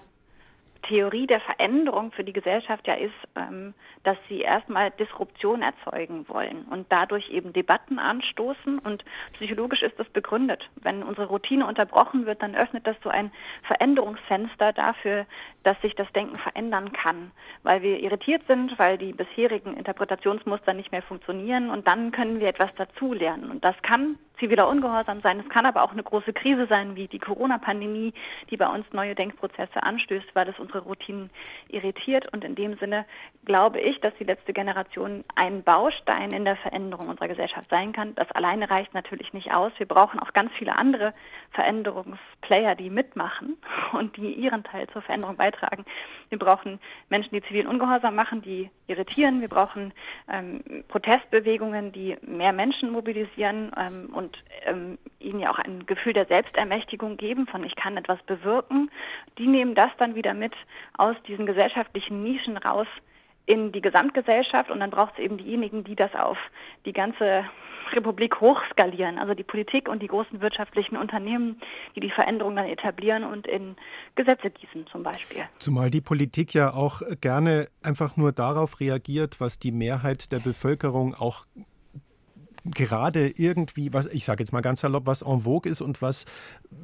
Theorie 0.83 1.27
der 1.27 1.41
Veränderung 1.41 2.13
für 2.13 2.23
die 2.23 2.35
Gesellschaft 2.35 2.87
ja 2.87 2.93
ist, 2.95 3.15
ähm, 3.35 3.73
dass 4.03 4.19
sie 4.29 4.43
erstmal 4.43 4.91
Disruption 4.91 5.63
erzeugen 5.63 6.29
wollen 6.29 6.67
und 6.69 6.87
dadurch 6.91 7.31
eben 7.31 7.55
Debatten 7.55 7.99
anstoßen. 7.99 8.79
Und 8.79 9.07
psychologisch 9.33 9.81
ist 9.81 9.99
das 9.99 10.09
begründet. 10.11 10.69
Wenn 10.77 11.03
unsere 11.03 11.29
Routine 11.29 11.67
unterbrochen 11.67 12.27
wird, 12.27 12.43
dann 12.43 12.55
öffnet 12.55 12.87
das 12.87 12.97
so 13.03 13.09
ein 13.09 13.33
Veränderungsfenster 13.63 14.75
dafür, 14.75 15.25
dass 15.63 15.81
sich 15.81 15.95
das 15.95 16.13
Denken 16.13 16.37
verändern 16.37 16.93
kann, 16.93 17.31
weil 17.63 17.81
wir 17.81 18.01
irritiert 18.01 18.43
sind, 18.47 18.79
weil 18.79 18.99
die 18.99 19.15
bisherigen 19.15 19.79
Interpretationsmuster 19.79 20.75
nicht 20.75 20.93
mehr 20.93 21.03
funktionieren 21.03 21.71
und 21.71 21.87
dann 21.87 22.11
können 22.11 22.39
wir 22.39 22.49
etwas 22.49 22.75
dazulernen. 22.75 23.51
Und 23.51 23.65
das 23.65 23.77
kann 23.81 24.19
ziviler 24.41 24.69
Ungehorsam 24.69 25.21
sein. 25.21 25.39
Es 25.39 25.49
kann 25.49 25.67
aber 25.67 25.85
auch 25.85 25.93
eine 25.93 26.03
große 26.03 26.33
Krise 26.33 26.67
sein, 26.67 26.97
wie 26.97 27.07
die 27.07 27.19
Corona-Pandemie, 27.19 28.13
die 28.51 28.57
bei 28.57 28.67
uns 28.67 28.85
neue 28.93 29.15
Denkprozesse 29.15 29.83
anstößt, 29.83 30.35
weil 30.35 30.49
es 30.49 30.59
unsere 30.59 30.81
Routinen 30.81 31.31
irritiert. 31.69 32.33
Und 32.33 32.43
in 32.43 32.55
dem 32.57 32.77
Sinne 32.79 33.05
glaube 33.45 33.81
ich, 33.81 34.01
dass 34.01 34.15
die 34.19 34.25
letzte 34.25 34.53
Generation 34.53 35.25
ein 35.37 35.63
Baustein 35.63 36.33
in 36.33 36.45
der 36.45 36.57
Veränderung 36.57 37.09
unserer 37.09 37.29
Gesellschaft 37.29 37.71
sein 37.71 37.93
kann. 37.93 38.15
Das 38.17 38.31
alleine 38.33 38.71
reicht 38.71 38.95
natürlich 38.95 39.33
nicht 39.33 39.53
aus. 39.53 39.73
Wir 39.79 39.87
brauchen 39.87 40.19
auch 40.19 40.33
ganz 40.33 40.51
viele 40.59 40.77
andere 40.77 41.15
Veränderungsplayer, 41.53 42.75
die 42.77 42.91
mitmachen 42.91 43.57
und 43.93 44.17
die 44.17 44.33
ihren 44.35 44.63
Teil 44.63 44.87
zur 44.89 45.03
Veränderung 45.03 45.37
beitragen. 45.37 45.85
Wir 46.29 46.39
brauchen 46.39 46.79
Menschen, 47.09 47.35
die 47.35 47.43
zivilen 47.43 47.67
Ungehorsam 47.67 48.15
machen, 48.15 48.41
die 48.43 48.71
irritieren. 48.87 49.41
Wir 49.41 49.49
brauchen 49.49 49.93
ähm, 50.31 50.63
Protestbewegungen, 50.89 51.93
die 51.93 52.17
mehr 52.23 52.53
Menschen 52.53 52.91
mobilisieren 52.91 53.73
ähm, 53.77 54.15
und 54.15 54.39
ähm, 54.65 54.99
ihnen 55.19 55.41
ja 55.41 55.51
auch 55.51 55.59
ein 55.59 55.87
Gefühl 55.87 56.13
der 56.13 56.27
Selbstermächtigung 56.27 57.17
geben, 57.17 57.47
von 57.47 57.65
ich 57.65 57.75
kann 57.75 57.97
etwas 57.97 58.23
bewirken, 58.23 58.91
die 59.39 59.47
nehmen 59.47 59.75
das 59.75 59.91
dann 59.99 60.15
wieder 60.15 60.35
mit 60.35 60.53
aus 60.97 61.17
diesen 61.27 61.47
gesellschaftlichen 61.47 62.23
Nischen 62.23 62.57
raus 62.57 62.87
in 63.47 63.73
die 63.73 63.81
Gesamtgesellschaft 63.81 64.71
und 64.71 64.81
dann 64.81 64.91
braucht 64.91 65.15
es 65.15 65.25
eben 65.25 65.39
diejenigen, 65.39 65.85
die 65.85 65.97
das 65.97 66.15
auf 66.15 66.39
die 66.85 66.93
ganze 66.93 67.45
Republik 67.93 68.41
hochskalieren, 68.41 69.19
also 69.19 69.35
die 69.35 69.43
Politik 69.43 69.89
und 69.89 70.03
die 70.03 70.07
großen 70.07 70.41
wirtschaftlichen 70.41 70.97
Unternehmen, 70.97 71.61
die 71.97 72.01
die 72.01 72.11
Veränderung 72.11 72.57
dann 72.57 72.67
etablieren 72.67 73.25
und 73.25 73.47
in 73.47 73.77
Gesetze 74.15 74.51
gießen 74.51 74.87
zum 74.87 75.03
Beispiel. 75.03 75.43
Zumal 75.59 75.91
die 75.91 76.01
Politik 76.01 76.55
ja 76.55 76.73
auch 76.73 77.03
gerne 77.21 77.69
einfach 77.83 78.17
nur 78.17 78.33
darauf 78.33 78.81
reagiert, 78.81 79.41
was 79.41 79.59
die 79.59 79.73
Mehrheit 79.73 80.33
der 80.33 80.39
Bevölkerung 80.39 81.15
auch 81.15 81.47
gerade 82.65 83.29
irgendwie, 83.29 83.93
was 83.93 84.07
ich 84.07 84.25
sage 84.25 84.43
jetzt 84.43 84.53
mal 84.53 84.61
ganz 84.61 84.81
salopp, 84.81 85.07
was 85.07 85.23
en 85.23 85.41
vogue 85.41 85.71
ist 85.71 85.81
und 85.81 86.03
was 86.03 86.25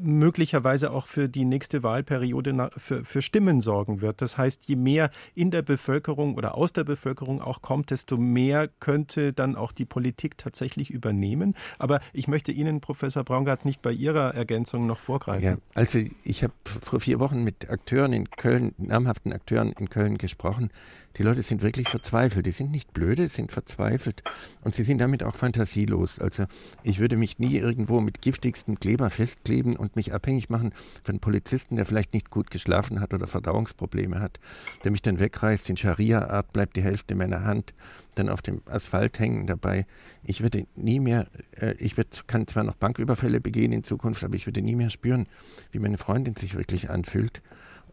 möglicherweise 0.00 0.90
auch 0.90 1.06
für 1.06 1.28
die 1.28 1.44
nächste 1.44 1.82
Wahlperiode 1.82 2.70
für, 2.76 3.04
für 3.04 3.22
Stimmen 3.22 3.60
sorgen 3.60 4.00
wird. 4.00 4.22
Das 4.22 4.38
heißt, 4.38 4.68
je 4.68 4.76
mehr 4.76 5.10
in 5.34 5.50
der 5.50 5.62
Bevölkerung 5.62 6.34
oder 6.34 6.54
aus 6.54 6.72
der 6.72 6.84
Bevölkerung 6.84 7.40
auch 7.40 7.62
kommt, 7.62 7.90
desto 7.90 8.16
mehr 8.16 8.68
könnte 8.80 9.32
dann 9.32 9.56
auch 9.56 9.72
die 9.72 9.84
Politik 9.84 10.38
tatsächlich 10.38 10.90
übernehmen. 10.90 11.54
Aber 11.78 12.00
ich 12.12 12.28
möchte 12.28 12.52
Ihnen, 12.52 12.80
Professor 12.80 13.24
Braungart, 13.24 13.64
nicht 13.64 13.82
bei 13.82 13.92
Ihrer 13.92 14.34
Ergänzung 14.34 14.86
noch 14.86 14.98
vorgreifen. 14.98 15.44
Ja, 15.44 15.56
also 15.74 15.98
ich 16.24 16.42
habe 16.42 16.54
vor 16.64 17.00
vier 17.00 17.20
Wochen 17.20 17.42
mit 17.42 17.70
Akteuren 17.70 18.12
in 18.12 18.30
Köln, 18.30 18.74
namhaften 18.78 19.32
Akteuren 19.32 19.72
in 19.72 19.90
Köln 19.90 20.18
gesprochen, 20.18 20.70
die 21.18 21.22
Leute 21.22 21.42
sind 21.42 21.62
wirklich 21.62 21.88
verzweifelt. 21.88 22.46
Die 22.46 22.50
sind 22.50 22.70
nicht 22.70 22.92
blöde, 22.92 23.28
sind 23.28 23.52
verzweifelt. 23.52 24.22
Und 24.62 24.74
sie 24.74 24.82
sind 24.82 25.00
damit 25.00 25.22
auch 25.22 25.34
fantasielos. 25.34 26.18
Also 26.18 26.44
ich 26.82 26.98
würde 26.98 27.16
mich 27.16 27.38
nie 27.38 27.56
irgendwo 27.56 28.00
mit 28.00 28.20
giftigsten 28.20 28.78
Kleber 28.78 29.10
festkleben 29.10 29.76
und 29.76 29.96
mich 29.96 30.12
abhängig 30.12 30.50
machen 30.50 30.72
von 31.02 31.18
Polizisten, 31.20 31.76
der 31.76 31.86
vielleicht 31.86 32.12
nicht 32.12 32.30
gut 32.30 32.50
geschlafen 32.50 33.00
hat 33.00 33.14
oder 33.14 33.26
Verdauungsprobleme 33.26 34.20
hat, 34.20 34.38
der 34.84 34.90
mich 34.90 35.02
dann 35.02 35.18
wegreißt. 35.18 35.70
In 35.70 35.76
Scharia-Art 35.76 36.52
bleibt 36.52 36.76
die 36.76 36.82
Hälfte 36.82 37.14
meiner 37.14 37.44
Hand 37.44 37.74
dann 38.14 38.28
auf 38.28 38.42
dem 38.42 38.62
Asphalt 38.66 39.18
hängen 39.18 39.46
dabei. 39.46 39.86
Ich 40.24 40.42
würde 40.42 40.66
nie 40.74 41.00
mehr, 41.00 41.26
äh, 41.60 41.74
ich 41.78 41.96
würd, 41.96 42.26
kann 42.26 42.46
zwar 42.46 42.64
noch 42.64 42.74
Banküberfälle 42.74 43.40
begehen 43.40 43.72
in 43.72 43.84
Zukunft, 43.84 44.24
aber 44.24 44.34
ich 44.34 44.46
würde 44.46 44.62
nie 44.62 44.74
mehr 44.74 44.90
spüren, 44.90 45.26
wie 45.70 45.78
meine 45.78 45.98
Freundin 45.98 46.34
sich 46.34 46.56
wirklich 46.56 46.90
anfühlt. 46.90 47.42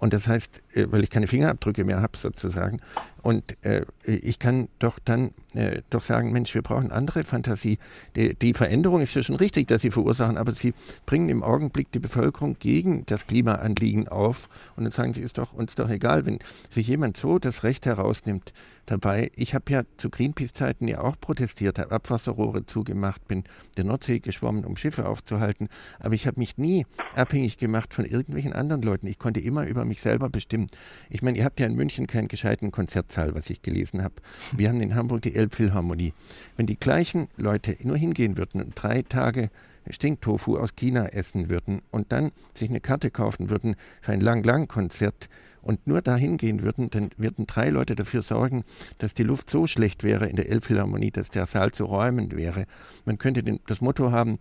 Und 0.03 0.12
das 0.13 0.27
heißt, 0.27 0.63
äh, 0.73 0.91
weil 0.91 1.03
ich 1.03 1.09
keine 1.09 1.27
Fingerabdrücke 1.27 1.86
mehr 1.86 2.01
habe 2.01 2.17
sozusagen. 2.17 2.81
Und 3.23 3.57
äh, 3.65 3.86
ich 4.03 4.38
kann 4.38 4.67
doch 4.79 4.99
dann 4.99 5.31
äh, 5.53 5.81
doch 5.89 6.03
sagen, 6.03 6.33
Mensch, 6.33 6.53
wir 6.53 6.62
brauchen 6.62 6.91
andere 6.91 7.23
Fantasie. 7.23 7.79
Die, 8.17 8.36
die, 8.36 8.53
Veränderung 8.53 8.99
ist 8.99 9.15
ja 9.15 9.23
schon 9.23 9.38
richtig, 9.38 9.67
dass 9.69 9.81
sie 9.81 9.91
verursachen, 9.91 10.38
aber 10.38 10.53
sie 10.53 10.73
bringen 11.05 11.29
im 11.29 11.41
Augenblick 11.41 11.89
die 11.93 11.99
Bevölkerung 11.99 12.57
gegen 12.59 13.05
das 13.05 13.25
Klimaanliegen 13.25 14.09
auf 14.09 14.49
und 14.75 14.83
dann 14.83 14.91
sagen 14.91 15.13
sie, 15.13 15.21
ist 15.21 15.38
doch 15.38 15.53
uns 15.53 15.75
doch 15.75 15.89
egal, 15.89 16.25
wenn 16.25 16.39
sich 16.69 16.88
jemand 16.88 17.15
so 17.15 17.39
das 17.39 17.63
Recht 17.63 17.86
herausnimmt, 17.86 18.53
dabei. 18.86 19.31
Ich 19.36 19.55
habe 19.55 19.71
ja 19.71 19.83
zu 19.97 20.09
Greenpeace-Zeiten 20.09 20.88
ja 20.88 21.01
auch 21.01 21.19
protestiert, 21.19 21.79
habe 21.79 21.91
Abwasserrohre 21.91 22.65
zugemacht, 22.65 23.27
bin 23.27 23.43
der 23.77 23.86
Nordsee 23.86 24.19
geschwommen, 24.19 24.65
um 24.65 24.75
Schiffe 24.77 25.07
aufzuhalten. 25.07 25.69
Aber 25.99 26.13
ich 26.15 26.27
habe 26.27 26.39
mich 26.39 26.57
nie 26.57 26.86
abhängig 27.15 27.57
gemacht 27.57 27.93
von 27.93 28.05
irgendwelchen 28.05 28.53
anderen 28.53 28.81
Leuten. 28.81 29.07
Ich 29.07 29.19
konnte 29.19 29.39
immer 29.39 29.65
über 29.65 29.86
mich 29.86 30.01
selber 30.01 30.29
bestimmen. 30.29 30.67
Ich 31.09 31.21
meine, 31.21 31.38
ihr 31.38 31.45
habt 31.45 31.59
ja 31.59 31.65
in 31.65 31.75
München 31.75 32.07
keinen 32.07 32.27
gescheiten 32.27 32.71
Konzertsaal, 33.13 33.36
was 33.36 33.49
ich 33.49 33.62
gelesen 33.62 34.04
habe. 34.04 34.15
Wir 34.56 34.69
haben 34.69 34.82
in 34.82 34.95
Hamburg 34.95 35.21
die 35.21 35.36
Elbphilharmonie. 35.36 36.13
Wenn 36.58 36.65
die 36.65 36.80
gleichen 36.80 37.28
Leute 37.38 37.76
nur 37.84 37.97
hingehen 37.97 38.38
würden 38.38 38.62
und 38.62 38.73
drei 38.76 39.04
Tage 39.04 39.49
Stinktofu 39.89 40.58
aus 40.58 40.76
China 40.76 41.08
essen 41.08 41.49
würden 41.49 41.82
und 41.91 42.12
dann 42.12 42.32
sich 42.56 42.69
eine 42.69 42.80
Karte 42.80 43.12
kaufen 43.12 43.49
würden 43.49 43.76
für 44.02 44.13
ein 44.13 44.21
Lang-Lang-Konzert, 44.21 45.30
und 45.63 45.88
nur 45.88 46.02
dahin 46.02 46.38
gehen 46.38 46.62
würden, 46.62 46.89
dann 46.89 47.10
würden 47.17 47.47
drei 47.47 47.69
Leute 47.69 47.95
dafür 47.95 48.21
sorgen, 48.21 48.63
dass 48.99 49.13
die 49.13 49.23
Luft 49.23 49.49
so 49.49 49.65
schlecht 49.65 50.04
wäre 50.04 50.28
in 50.28 50.36
der 50.36 50.49
Elbphilharmonie, 50.49 51.12
dass 51.12 51.30
der 51.30 51.45
Saal 51.45 51.71
zu 51.71 51.86
räumen 51.86 52.32
wäre. 52.32 52.65
Man 53.06 53.17
könnte 53.17 53.43
den, 53.43 53.60
das 53.67 53.82
Motto 53.82 54.12
haben, 54.12 54.38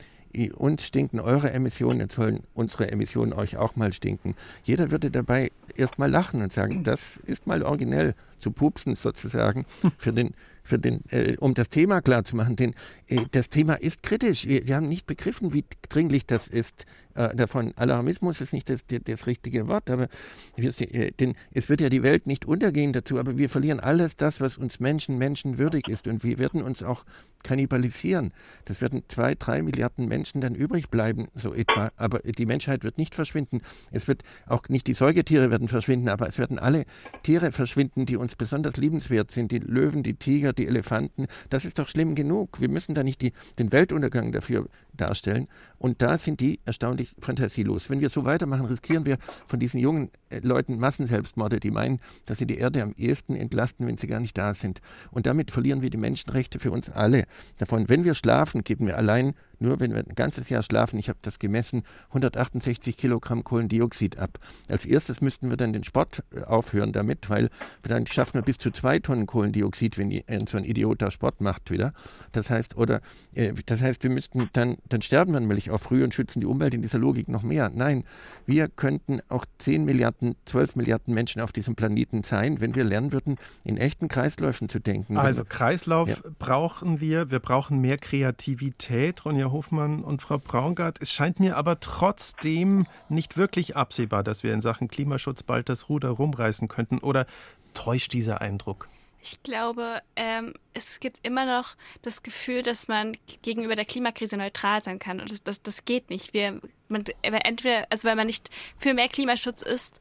uns 0.55 0.85
stinken 0.85 1.21
eure 1.21 1.53
Emissionen, 1.53 2.01
jetzt 2.01 2.15
sollen 2.15 2.41
unsere 2.55 2.91
Emissionen 2.91 3.33
euch 3.33 3.57
auch 3.57 3.77
mal 3.77 3.93
stinken. 3.93 4.35
Jeder 4.65 4.91
würde 4.91 5.11
dabei 5.11 5.51
erstmal 5.77 6.11
lachen 6.11 6.43
und 6.43 6.53
sagen, 6.53 6.83
das 6.85 7.19
ist 7.19 7.47
mal 7.47 7.63
originell, 7.63 8.15
zu 8.39 8.51
pupsen 8.51 8.95
sozusagen, 8.95 9.67
für 9.99 10.13
den 10.13 10.35
für 10.63 10.79
den, 10.79 11.01
äh, 11.11 11.37
um 11.39 11.55
das 11.55 11.69
Thema 11.69 12.01
klar 12.01 12.25
zu 12.25 12.37
machen, 12.37 12.57
denn 12.57 12.75
äh, 13.09 13.21
das 13.31 13.49
Thema 13.49 13.75
ist 13.75 14.03
kritisch. 14.03 14.47
Wir, 14.47 14.67
wir, 14.67 14.77
haben 14.77 14.89
nicht 14.89 15.07
begriffen, 15.07 15.53
wie 15.53 15.65
dringlich 15.89 16.27
das 16.27 16.49
ist. 16.49 16.87
Äh, 17.15 17.35
davon 17.35 17.73
Alarmismus 17.77 18.41
ist 18.41 18.53
nicht 18.53 18.69
das, 18.69 18.81
das, 18.87 19.27
richtige 19.27 19.69
Wort, 19.69 19.91
aber 19.91 20.09
wir, 20.57 20.73
äh, 20.81 21.11
denn 21.13 21.35
es 21.53 21.69
wird 21.69 21.81
ja 21.81 21.89
die 21.89 22.03
Welt 22.03 22.27
nicht 22.27 22.45
untergehen 22.45 22.93
dazu, 22.93 23.19
aber 23.19 23.37
wir 23.37 23.49
verlieren 23.49 23.81
alles 23.81 24.17
das, 24.17 24.41
was 24.41 24.57
uns 24.57 24.81
Menschen 24.81 25.19
menschenwürdig 25.19 25.89
ist 25.89 26.07
und 26.07 26.25
wir 26.25 26.39
werden 26.39 26.63
uns 26.63 26.83
auch 26.83 27.05
kannibalisieren. 27.43 28.33
Das 28.65 28.81
werden 28.81 29.03
zwei, 29.09 29.35
drei 29.35 29.63
Milliarden 29.63 30.09
Menschen 30.09 30.41
dann 30.41 30.55
übrig 30.55 30.89
bleiben, 30.91 31.29
so 31.35 31.55
etwa. 31.55 31.91
Aber 31.97 32.21
die 32.21 32.47
Menschheit 32.47 32.85
wird 32.85 32.99
nicht 32.99 33.15
verschwinden. 33.15 33.61
Es 33.91 34.09
wird 34.09 34.23
auch 34.47 34.69
nicht 34.69 34.87
die 34.87 34.95
Säugetiere 34.95 35.51
werden 35.51 35.69
verschwinden, 35.69 36.09
aber 36.09 36.29
es 36.29 36.39
werden 36.39 36.59
alle 36.59 36.85
Tiere 37.23 37.53
verschwinden, 37.53 38.07
die 38.07 38.17
uns 38.17 38.37
besonders 38.37 38.77
liebenswert 38.77 39.31
sind. 39.31 39.53
Die 39.53 39.59
Löwen, 39.59 40.03
die 40.03 40.15
Tiger, 40.15 40.52
die 40.53 40.67
Elefanten. 40.67 41.27
Das 41.51 41.65
ist 41.65 41.79
doch 41.79 41.89
schlimm 41.89 42.15
genug. 42.15 42.61
Wir 42.61 42.69
müssen 42.69 42.95
da 42.95 43.03
nicht 43.03 43.21
die, 43.21 43.33
den 43.59 43.73
Weltuntergang 43.73 44.33
dafür 44.33 44.67
darstellen. 44.95 45.49
Und 45.79 46.03
da 46.03 46.19
sind 46.19 46.41
die 46.41 46.61
erstaunlich 46.65 47.15
fantasielos. 47.19 47.91
Wenn 47.91 48.01
wir 48.01 48.09
so 48.09 48.25
weitermachen, 48.25 48.67
riskieren 48.67 49.07
wir 49.07 49.19
von 49.47 49.59
diesen 49.59 49.81
jungen 49.81 50.11
äh, 50.29 50.41
Leuten 50.41 50.79
Massenselbstmorde, 50.79 51.61
die 51.61 51.71
meinen, 51.71 52.01
dass 52.27 52.39
sie 52.39 52.47
die 52.47 52.59
Erde 52.59 52.83
am 52.83 52.93
ehesten 52.97 53.35
entlasten, 53.35 53.87
wenn 53.87 53.97
sie 53.97 54.07
gar 54.07 54.21
nicht 54.21 54.37
da 54.37 54.55
sind. 54.55 54.81
Und 55.11 55.27
damit 55.27 55.51
verlieren 55.51 55.83
wir 55.83 55.91
die 55.91 55.99
Menschenrechte 55.99 56.59
für 56.59 56.71
uns 56.71 56.91
alle. 56.91 57.25
Davon, 57.59 57.89
wenn 57.89 58.05
wir 58.05 58.15
schlafen, 58.15 58.65
geben 58.65 58.87
wir 58.87 58.97
allein 58.97 59.35
nur 59.59 59.81
wenn 59.81 59.93
wir 59.93 60.01
ein 60.01 60.15
ganzes 60.15 60.49
Jahr 60.49 60.63
schlafen, 60.63 60.99
ich 60.99 61.09
habe 61.09 61.19
das 61.23 61.39
gemessen, 61.39 61.83
168 62.09 62.97
Kilogramm 62.97 63.45
Kohlendioxid 63.45 64.19
ab. 64.19 64.39
Als 64.69 64.85
erstes 64.85 65.21
müssten 65.21 65.51
wir 65.51 65.57
dann 65.57 65.73
den 65.73 65.85
Sport 65.85 66.25
äh, 66.35 66.43
aufhören 66.43 66.93
damit, 66.93 67.31
weil 67.31 67.51
dann 67.83 68.07
schaffen 68.07 68.35
wir 68.35 68.43
bis 68.43 68.59
zu 68.59 68.71
zwei 68.71 68.99
Tonnen 68.99 69.27
Kohlendioxid, 69.27 69.99
wenn 69.99 70.11
so 70.47 70.59
ein 70.59 70.65
Idiot 70.65 71.03
da 71.03 71.11
Sport 71.11 71.41
macht 71.41 71.71
wieder. 71.71 71.93
Das 72.33 72.51
heißt, 72.51 72.77
oder 72.77 73.01
äh, 73.35 73.53
das 73.67 73.81
heißt, 73.81 74.03
wir 74.03 74.11
müssten 74.11 74.49
dann, 74.53 74.77
dann 74.89 75.03
sterben 75.03 75.33
wir 75.33 75.41
nämlich 75.41 75.71
auch 75.71 75.81
früh 75.81 76.03
und 76.03 76.15
schützen 76.15 76.41
die 76.41 76.47
Umwelt 76.47 76.75
in 76.75 76.83
dieser 76.83 76.99
Logik 76.99 77.29
noch 77.29 77.43
mehr. 77.43 77.71
Nein, 77.75 78.05
wir 78.47 78.69
könnten 78.69 79.21
auch 79.29 79.45
10 79.59 79.85
Milliarden, 79.85 80.35
12 80.45 80.77
Milliarden 80.77 81.15
Menschen 81.15 81.41
auf 81.41 81.53
diesem 81.53 81.75
Planeten 81.75 82.23
sein, 82.23 82.61
wenn 82.61 82.75
wir 82.75 82.85
lernen 82.85 83.13
würden, 83.13 83.37
in 83.65 83.77
echten 83.77 84.09
Kreisläufen 84.09 84.69
zu 84.69 84.81
denken. 84.81 85.17
Also 85.17 85.45
Kreislauf 85.45 86.09
ja. 86.09 86.17
brauchen 86.39 87.01
wir, 87.01 87.31
wir 87.31 87.39
brauchen 87.39 87.81
mehr 87.81 87.97
Kreativität. 87.97 89.25
Ronja 89.25 89.52
Hofmann 89.53 90.03
und 90.03 90.23
Frau 90.23 90.39
Braungart. 90.39 90.99
Es 91.01 91.13
scheint 91.13 91.41
mir 91.41 91.57
aber 91.57 91.81
trotzdem 91.81 92.87
nicht 93.09 93.37
wirklich 93.37 93.77
absehbar, 93.77 94.23
dass 94.23 94.43
wir 94.43 94.53
in 94.53 94.61
Sachen 94.61 94.89
Klimaschutz 94.89 95.43
bald 95.43 95.69
das 95.69 95.89
Ruder 95.89 96.11
rumreißen 96.11 96.69
könnten. 96.69 96.99
Oder 96.99 97.27
täuscht 97.75 98.13
dieser 98.13 98.41
Eindruck? 98.41 98.89
Ich 99.25 99.41
glaube, 99.45 100.03
ähm, 100.17 100.53
es 100.75 100.99
gibt 100.99 101.21
immer 101.23 101.47
noch 101.47 101.77
das 102.03 102.25
Gefühl, 102.25 102.63
dass 102.63 102.89
man 102.89 103.17
gegenüber 103.43 103.77
der 103.77 103.85
Klimakrise 103.85 104.37
neutral 104.37 104.83
sein 104.83 104.99
kann. 104.99 105.21
Und 105.21 105.31
das, 105.31 105.45
das, 105.45 105.63
das 105.63 105.85
geht 105.85 106.11
nicht. 106.11 106.35
Wir, 106.35 106.61
man, 106.89 107.05
entweder, 107.23 107.87
also 107.91 108.09
wenn 108.09 108.17
man 108.17 108.27
nicht 108.27 108.51
für 108.79 108.95
mehr 108.95 109.09
Klimaschutz 109.09 109.63
ist, 109.63 110.01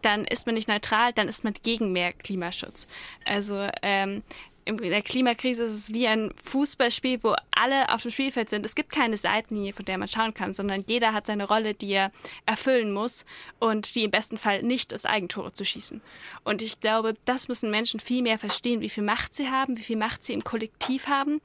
dann 0.00 0.24
ist 0.24 0.46
man 0.46 0.54
nicht 0.54 0.68
neutral, 0.68 1.12
dann 1.12 1.28
ist 1.28 1.44
man 1.44 1.54
gegen 1.62 1.92
mehr 1.92 2.12
Klimaschutz. 2.12 2.88
Also 3.24 3.68
ähm, 3.82 4.22
in 4.64 4.76
der 4.76 5.02
Klimakrise 5.02 5.64
ist 5.64 5.72
es 5.72 5.92
wie 5.92 6.06
ein 6.06 6.32
Fußballspiel, 6.42 7.22
wo 7.22 7.34
alle 7.50 7.88
auf 7.92 8.02
dem 8.02 8.10
Spielfeld 8.10 8.48
sind. 8.48 8.64
Es 8.64 8.74
gibt 8.74 8.92
keine 8.92 9.16
Seitenlinie, 9.16 9.72
von 9.72 9.84
der 9.84 9.98
man 9.98 10.08
schauen 10.08 10.34
kann, 10.34 10.54
sondern 10.54 10.84
jeder 10.86 11.12
hat 11.12 11.26
seine 11.26 11.46
Rolle, 11.48 11.74
die 11.74 11.92
er 11.92 12.12
erfüllen 12.46 12.92
muss 12.92 13.24
und 13.58 13.94
die 13.94 14.04
im 14.04 14.10
besten 14.10 14.38
Fall 14.38 14.62
nicht 14.62 14.92
ist, 14.92 15.06
Eigentore 15.06 15.52
zu 15.52 15.64
schießen. 15.64 16.00
Und 16.44 16.62
ich 16.62 16.80
glaube, 16.80 17.14
das 17.24 17.48
müssen 17.48 17.70
Menschen 17.70 18.00
viel 18.00 18.22
mehr 18.22 18.38
verstehen, 18.38 18.80
wie 18.80 18.88
viel 18.88 19.04
Macht 19.04 19.34
sie 19.34 19.48
haben, 19.48 19.76
wie 19.76 19.82
viel 19.82 19.96
Macht 19.96 20.24
sie 20.24 20.32
im 20.32 20.44
Kollektiv 20.44 21.08
haben 21.08 21.40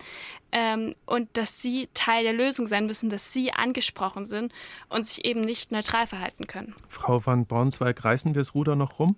ähm, 0.51 0.95
und 1.06 1.30
dass 1.34 1.62
sie 1.62 1.89
Teil 1.93 2.23
der 2.23 2.34
Lösung 2.34 2.67
sein 2.67 2.86
müssen, 2.86 3.10
dass 3.10 3.34
sie 3.34 3.51
angesprochen 3.51 4.25
sind 4.25 4.53
und 4.89 5.06
sich 5.06 5.25
eben 5.25 5.41
nicht 5.41 5.71
neutral 5.71 6.08
verhalten 6.08 6.47
können. 6.47 6.75
Frau 6.88 7.25
van 7.25 7.45
Braunzweig, 7.45 8.03
reißen 8.03 8.36
wir 8.36 8.41
das 8.41 8.53
Ruder 8.53 8.75
noch 8.75 8.99
rum? 8.99 9.15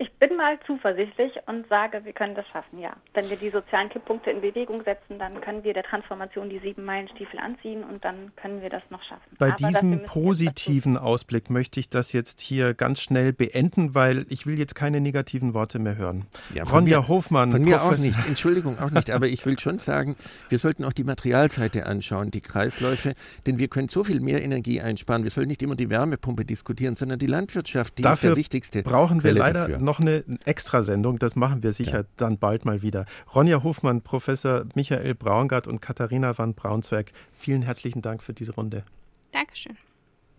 Ich 0.00 0.10
bin 0.14 0.34
mal 0.34 0.58
zuversichtlich 0.66 1.30
und 1.44 1.68
sage, 1.68 2.02
wir 2.06 2.14
können 2.14 2.34
das 2.34 2.46
schaffen, 2.48 2.78
ja. 2.78 2.96
Wenn 3.12 3.28
wir 3.28 3.36
die 3.36 3.50
sozialen 3.50 3.90
Kipppunkte 3.90 4.30
in 4.30 4.40
Bewegung 4.40 4.82
setzen, 4.82 5.18
dann 5.18 5.42
können 5.42 5.62
wir 5.62 5.74
der 5.74 5.82
Transformation 5.82 6.48
die 6.48 6.58
sieben 6.58 6.86
Meilenstiefel 6.86 7.38
anziehen 7.38 7.84
und 7.84 8.02
dann 8.02 8.32
können 8.34 8.62
wir 8.62 8.70
das 8.70 8.82
noch 8.88 9.02
schaffen. 9.02 9.36
Bei 9.38 9.48
Aber 9.48 9.56
diesem 9.56 10.04
positiven 10.04 10.96
Ausblick 10.96 11.50
möchte 11.50 11.80
ich 11.80 11.90
das 11.90 12.14
jetzt 12.14 12.40
hier 12.40 12.72
ganz 12.72 13.02
schnell 13.02 13.34
beenden, 13.34 13.94
weil 13.94 14.24
ich 14.30 14.46
will 14.46 14.58
jetzt 14.58 14.74
keine 14.74 15.02
negativen 15.02 15.52
Worte 15.52 15.78
mehr 15.78 15.98
hören. 15.98 16.24
Ja, 16.54 16.64
Ronja 16.64 17.00
mir, 17.00 17.08
Hofmann. 17.08 17.50
Von 17.50 17.62
mir 17.62 17.76
Professor 17.76 17.98
auch 17.98 18.02
nicht, 18.02 18.26
Entschuldigung, 18.26 18.78
auch 18.78 18.90
nicht. 18.90 19.10
Aber 19.10 19.26
ich 19.28 19.44
will 19.44 19.58
schon 19.58 19.80
sagen, 19.80 20.16
wir 20.48 20.58
sollten 20.58 20.86
auch 20.86 20.94
die 20.94 21.04
Materialseite 21.04 21.84
anschauen, 21.84 22.30
die 22.30 22.40
Kreisläufe, 22.40 23.12
denn 23.46 23.58
wir 23.58 23.68
können 23.68 23.90
so 23.90 24.02
viel 24.02 24.20
mehr 24.20 24.42
Energie 24.42 24.80
einsparen. 24.80 25.24
Wir 25.24 25.30
sollten 25.30 25.50
nicht 25.50 25.62
immer 25.62 25.76
die 25.76 25.90
Wärmepumpe 25.90 26.46
diskutieren, 26.46 26.96
sondern 26.96 27.18
die 27.18 27.26
Landwirtschaft, 27.26 27.98
die 27.98 28.02
Dafür 28.02 28.14
ist 28.14 28.22
der 28.22 28.36
wichtigste. 28.36 28.82
brauchen 28.82 29.22
wir 29.22 29.34
leider 29.34 29.68
dafür 29.68 29.89
noch 29.90 29.98
eine 29.98 30.22
Extrasendung, 30.44 31.18
das 31.18 31.34
machen 31.34 31.64
wir 31.64 31.72
sicher 31.72 32.00
ja. 32.00 32.06
dann 32.16 32.38
bald 32.38 32.64
mal 32.64 32.80
wieder. 32.82 33.06
Ronja 33.34 33.64
Hofmann, 33.64 34.02
Professor 34.02 34.64
Michael 34.76 35.16
Braungart 35.16 35.66
und 35.66 35.80
Katharina 35.82 36.38
van 36.38 36.54
Braunswerk, 36.54 37.10
vielen 37.32 37.62
herzlichen 37.62 38.00
Dank 38.00 38.22
für 38.22 38.32
diese 38.32 38.54
Runde. 38.54 38.84
Dankeschön. 39.32 39.76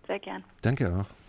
Sehr 0.08 0.20
gern. 0.20 0.44
Danke 0.62 0.96
auch. 0.96 1.21